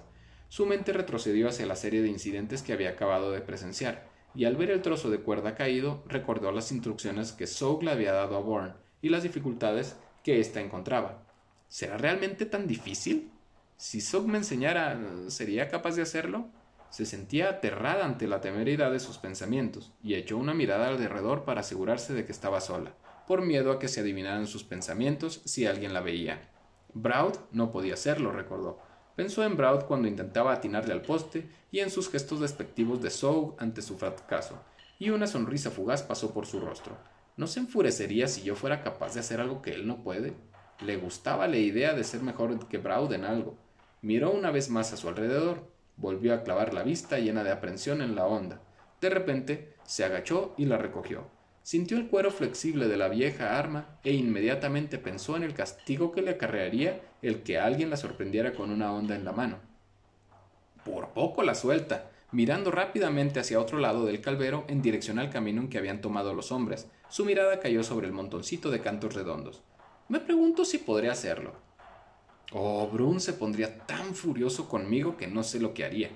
[0.48, 4.56] Su mente retrocedió hacia la serie de incidentes que había acabado de presenciar y al
[4.56, 8.42] ver el trozo de cuerda caído recordó las instrucciones que Soak le había dado a
[8.42, 11.24] Bourne y las dificultades que ésta encontraba.
[11.68, 13.32] ¿Será realmente tan difícil?
[13.78, 16.48] Si Soak me enseñara, ¿sería capaz de hacerlo?
[16.90, 21.62] Se sentía aterrada ante la temeridad de sus pensamientos y echó una mirada alrededor para
[21.62, 22.94] asegurarse de que estaba sola,
[23.28, 26.50] por miedo a que se adivinaran sus pensamientos si alguien la veía.
[26.94, 28.80] Broud no podía hacerlo, recordó,
[29.16, 33.56] Pensó en Broud cuando intentaba atinarle al poste y en sus gestos despectivos de Sow
[33.60, 34.62] ante su fracaso,
[35.00, 36.98] y una sonrisa fugaz pasó por su rostro.
[37.38, 40.34] ¿No se enfurecería si yo fuera capaz de hacer algo que él no puede?
[40.82, 43.58] Le gustaba la idea de ser mejor que Broud en algo.
[44.02, 48.02] Miró una vez más a su alrededor, volvió a clavar la vista llena de aprensión
[48.02, 48.62] en la onda.
[49.00, 51.26] De repente se agachó y la recogió.
[51.64, 56.22] Sintió el cuero flexible de la vieja arma e inmediatamente pensó en el castigo que
[56.22, 59.58] le acarrearía el que alguien la sorprendiera con una onda en la mano.
[60.84, 65.62] Por poco la suelta, mirando rápidamente hacia otro lado del calvero en dirección al camino
[65.62, 66.88] en que habían tomado los hombres.
[67.10, 69.62] Su mirada cayó sobre el montoncito de cantos redondos.
[70.10, 71.54] Me pregunto si podré hacerlo.
[72.54, 76.10] Oh, Brun se pondría tan furioso conmigo que no sé lo que haría.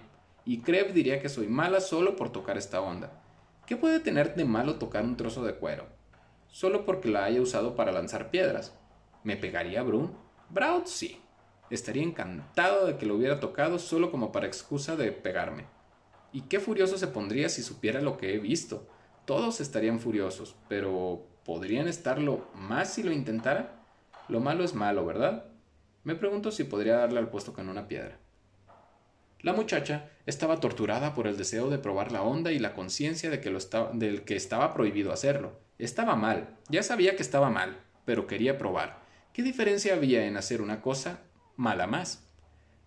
[0.43, 3.21] Y Kreb diría que soy mala solo por tocar esta onda.
[3.65, 5.87] ¿Qué puede tener de malo tocar un trozo de cuero?
[6.47, 8.77] Solo porque la haya usado para lanzar piedras.
[9.23, 10.15] ¿Me pegaría Brun?
[10.51, 11.19] Braud sí.
[11.71, 15.65] Estaría encantado de que lo hubiera tocado solo como para excusa de pegarme.
[16.31, 18.87] Y qué furioso se pondría si supiera lo que he visto.
[19.25, 23.81] Todos estarían furiosos, pero ¿podrían estarlo más si lo intentara?
[24.27, 25.45] Lo malo es malo, ¿verdad?
[26.03, 28.19] Me pregunto si podría darle al puesto con una piedra.
[29.41, 33.41] La muchacha estaba torturada por el deseo de probar la onda y la conciencia de
[33.41, 33.59] que lo
[33.93, 35.59] del que estaba prohibido hacerlo.
[35.77, 39.03] Estaba mal, ya sabía que estaba mal, pero quería probar.
[39.33, 41.19] ¿Qué diferencia había en hacer una cosa
[41.57, 42.27] mala más?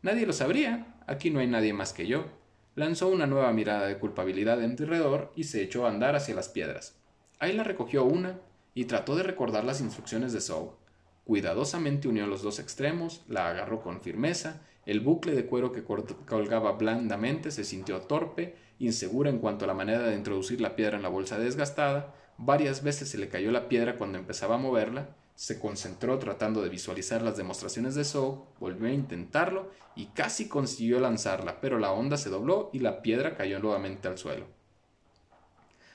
[0.03, 2.27] Nadie lo sabría, aquí no hay nadie más que yo.
[2.75, 6.49] Lanzó una nueva mirada de culpabilidad en alrededor y se echó a andar hacia las
[6.49, 6.97] piedras.
[7.39, 8.41] Ahí la recogió una
[8.75, 10.77] y trató de recordar las instrucciones de Sow.
[11.25, 16.73] Cuidadosamente unió los dos extremos, la agarró con firmeza, el bucle de cuero que colgaba
[16.73, 21.03] blandamente se sintió torpe, insegura en cuanto a la manera de introducir la piedra en
[21.03, 25.61] la bolsa desgastada, varias veces se le cayó la piedra cuando empezaba a moverla, se
[25.61, 31.61] concentró tratando de visualizar las demostraciones de Sow, volvió a intentarlo y casi consiguió lanzarla,
[31.61, 34.47] pero la onda se dobló y la piedra cayó nuevamente al suelo.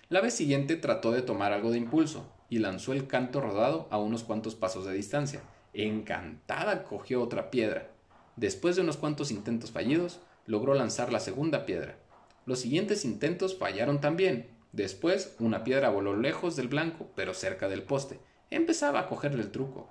[0.10, 3.98] La vez siguiente trató de tomar algo de impulso, y lanzó el canto rodado a
[3.98, 5.42] unos cuantos pasos de distancia.
[5.74, 7.93] Encantada cogió otra piedra.
[8.36, 11.98] Después de unos cuantos intentos fallidos, logró lanzar la segunda piedra.
[12.46, 14.50] Los siguientes intentos fallaron también.
[14.72, 18.20] Después, una piedra voló lejos del blanco, pero cerca del poste.
[18.50, 19.90] Empezaba a cogerle el truco.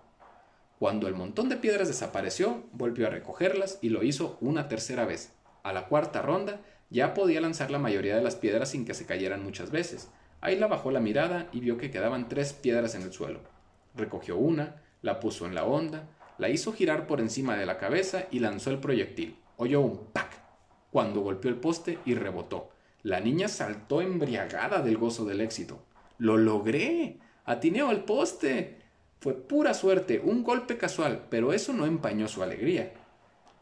[0.78, 5.32] Cuando el montón de piedras desapareció, volvió a recogerlas y lo hizo una tercera vez.
[5.62, 9.06] A la cuarta ronda, ya podía lanzar la mayoría de las piedras sin que se
[9.06, 10.08] cayeran muchas veces,
[10.42, 13.38] Ayla bajó la mirada y vio que quedaban tres piedras en el suelo.
[13.94, 16.08] Recogió una, la puso en la onda,
[16.38, 19.36] la hizo girar por encima de la cabeza y lanzó el proyectil.
[19.56, 20.40] Oyó un ¡pac!
[20.90, 22.70] cuando golpeó el poste y rebotó.
[23.02, 25.84] La niña saltó embriagada del gozo del éxito.
[26.18, 27.18] ¡Lo logré!
[27.44, 28.78] ¡Atineo al poste!
[29.20, 32.92] Fue pura suerte, un golpe casual, pero eso no empañó su alegría.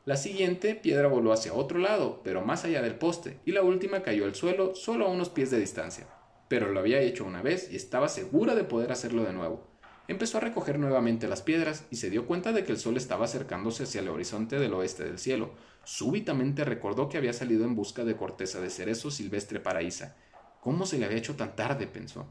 [0.06, 4.02] La siguiente piedra voló hacia otro lado, pero más allá del poste, y la última
[4.02, 6.06] cayó al suelo solo a unos pies de distancia
[6.50, 9.69] pero lo había hecho una vez y estaba segura de poder hacerlo de nuevo.
[10.10, 13.26] Empezó a recoger nuevamente las piedras y se dio cuenta de que el sol estaba
[13.26, 15.52] acercándose hacia el horizonte del oeste del cielo.
[15.84, 20.16] Súbitamente recordó que había salido en busca de corteza de cerezo silvestre para Isa.
[20.60, 21.86] ¿Cómo se le había hecho tan tarde?
[21.86, 22.26] pensó.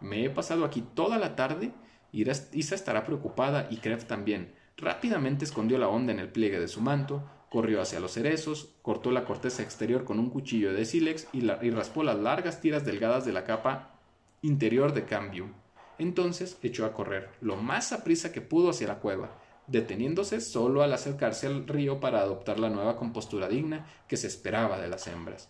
[0.00, 1.70] Me he pasado aquí toda la tarde.
[2.12, 4.54] Isa estará preocupada y Krev también.
[4.78, 9.10] Rápidamente escondió la onda en el pliegue de su manto, Corrió hacia los cerezos, cortó
[9.10, 13.32] la corteza exterior con un cuchillo de sílex y, raspó las largas tiras delgadas de
[13.32, 13.98] la capa
[14.40, 15.52] interior de Cambium.
[15.98, 19.30] Entonces echó a correr, lo más a prisa que pudo hacia la cueva,
[19.66, 24.80] deteniéndose solo al acercarse al río para adoptar la nueva compostura digna que se esperaba
[24.80, 25.48] de las hembras.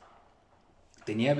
[1.04, 1.36] Tenía,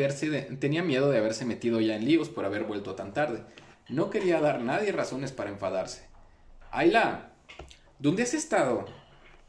[0.59, 3.43] tenía miedo de haberse metido ya en líos por haber vuelto tan tarde.
[3.89, 6.07] No quería dar nadie razones para enfadarse.
[6.71, 7.33] ¡Ayla!
[7.99, 8.87] ¿Dónde has estado?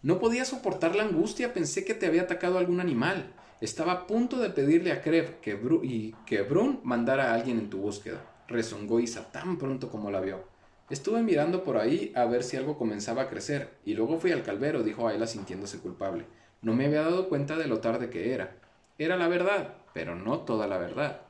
[0.02, 3.34] No podía soportar la angustia, pensé que te había atacado algún animal.
[3.62, 7.70] Estaba a punto de pedirle a Krev que y que Brun mandara a alguien en
[7.70, 8.22] tu búsqueda.
[8.50, 10.44] Rezongó Isa tan pronto como la vio.
[10.90, 14.44] Estuve mirando por ahí a ver si algo comenzaba a crecer, y luego fui al
[14.44, 16.26] calvero, dijo Ayla sintiéndose culpable.
[16.62, 18.58] No me había dado cuenta de lo tarde que era.
[18.98, 21.22] Era la verdad, pero no toda la verdad.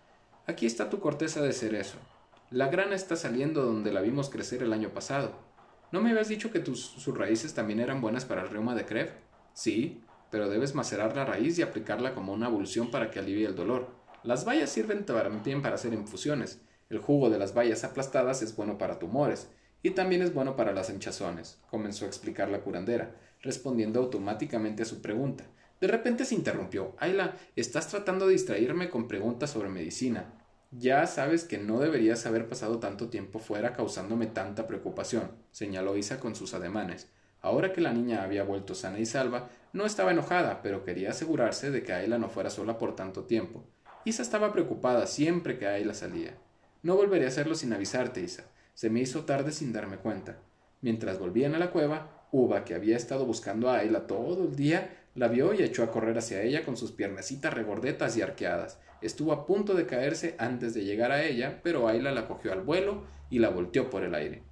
[0.48, 1.98] Aquí está tu corteza de cerezo.
[2.50, 5.34] La grana está saliendo donde la vimos crecer el año pasado.
[5.92, 8.86] ¿No me habías dicho que tus, sus raíces también eran buenas para el reuma de
[8.86, 9.12] Krev?
[9.54, 10.02] Sí,
[10.32, 13.90] pero debes macerar la raíz y aplicarla como una abulsión para que alivie el dolor.
[14.24, 16.62] Las bayas sirven también para hacer infusiones.
[16.90, 19.48] El jugo de las bayas aplastadas es bueno para tumores
[19.84, 24.86] y también es bueno para las hinchazones, comenzó a explicar la curandera, respondiendo automáticamente a
[24.86, 25.46] su pregunta.
[25.80, 26.96] De repente se interrumpió.
[26.98, 30.34] Ayla, estás tratando de distraerme con preguntas sobre medicina.
[30.72, 36.20] Ya sabes que no deberías haber pasado tanto tiempo fuera causándome tanta preocupación, señaló Isa
[36.20, 37.08] con sus ademanes.
[37.42, 41.72] Ahora que la niña había vuelto sana y salva, no estaba enojada, pero quería asegurarse
[41.72, 43.64] de que Ayla no fuera sola por tanto tiempo.
[44.06, 46.36] Isa estaba preocupada siempre que Ayla salía.
[46.82, 48.46] No volveré a hacerlo sin avisarte, Isa.
[48.74, 50.38] Se me hizo tarde sin darme cuenta.
[50.82, 54.98] Mientras volvían a la cueva, Uva, que había estado buscando a Ayla todo el día,
[55.16, 58.80] la vio y echó a correr hacia ella con sus piernecitas regordetas y arqueadas.
[59.02, 62.62] Estuvo a punto de caerse antes de llegar a ella, pero Ayla la cogió al
[62.62, 64.44] vuelo y la volteó por el aire.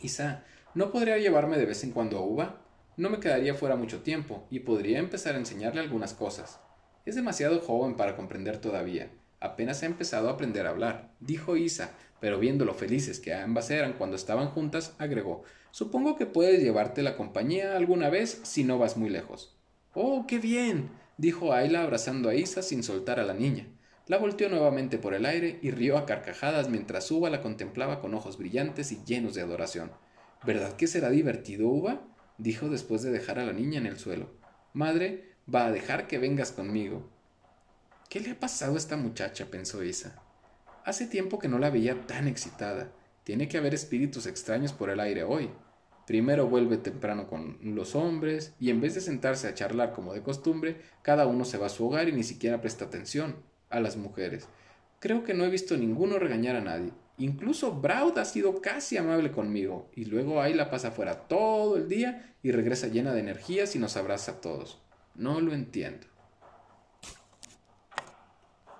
[0.00, 2.60] Isa, ¿no podría llevarme de vez en cuando a Uva?
[2.96, 6.60] No me quedaría fuera mucho tiempo y podría empezar a enseñarle algunas cosas.
[7.04, 9.10] Es demasiado joven para comprender todavía.
[9.40, 13.70] Apenas ha empezado a aprender a hablar, dijo Isa, pero viendo lo felices que ambas
[13.70, 15.42] eran cuando estaban juntas, agregó
[15.74, 19.58] Supongo que puedes llevarte la compañía alguna vez si no vas muy lejos.
[19.92, 20.88] Oh, qué bien.
[21.18, 23.66] dijo Ayla abrazando a Isa sin soltar a la niña.
[24.06, 28.14] La volteó nuevamente por el aire y rió a carcajadas mientras Uva la contemplaba con
[28.14, 29.90] ojos brillantes y llenos de adoración.
[30.44, 32.06] ¿Verdad que será divertido, Uva?
[32.38, 34.30] dijo después de dejar a la niña en el suelo.
[34.74, 37.10] Madre, va a dejar que vengas conmigo.
[38.14, 39.46] ¿Qué le ha pasado a esta muchacha?
[39.46, 40.22] pensó Isa.
[40.84, 42.92] Hace tiempo que no la veía tan excitada.
[43.24, 45.50] Tiene que haber espíritus extraños por el aire hoy.
[46.06, 50.22] Primero vuelve temprano con los hombres y en vez de sentarse a charlar como de
[50.22, 53.34] costumbre, cada uno se va a su hogar y ni siquiera presta atención
[53.68, 54.46] a las mujeres.
[55.00, 56.92] Creo que no he visto ninguno regañar a nadie.
[57.18, 61.88] Incluso Braud ha sido casi amable conmigo y luego ahí la pasa fuera todo el
[61.88, 64.80] día y regresa llena de energías y nos abraza a todos.
[65.16, 66.13] No lo entiendo.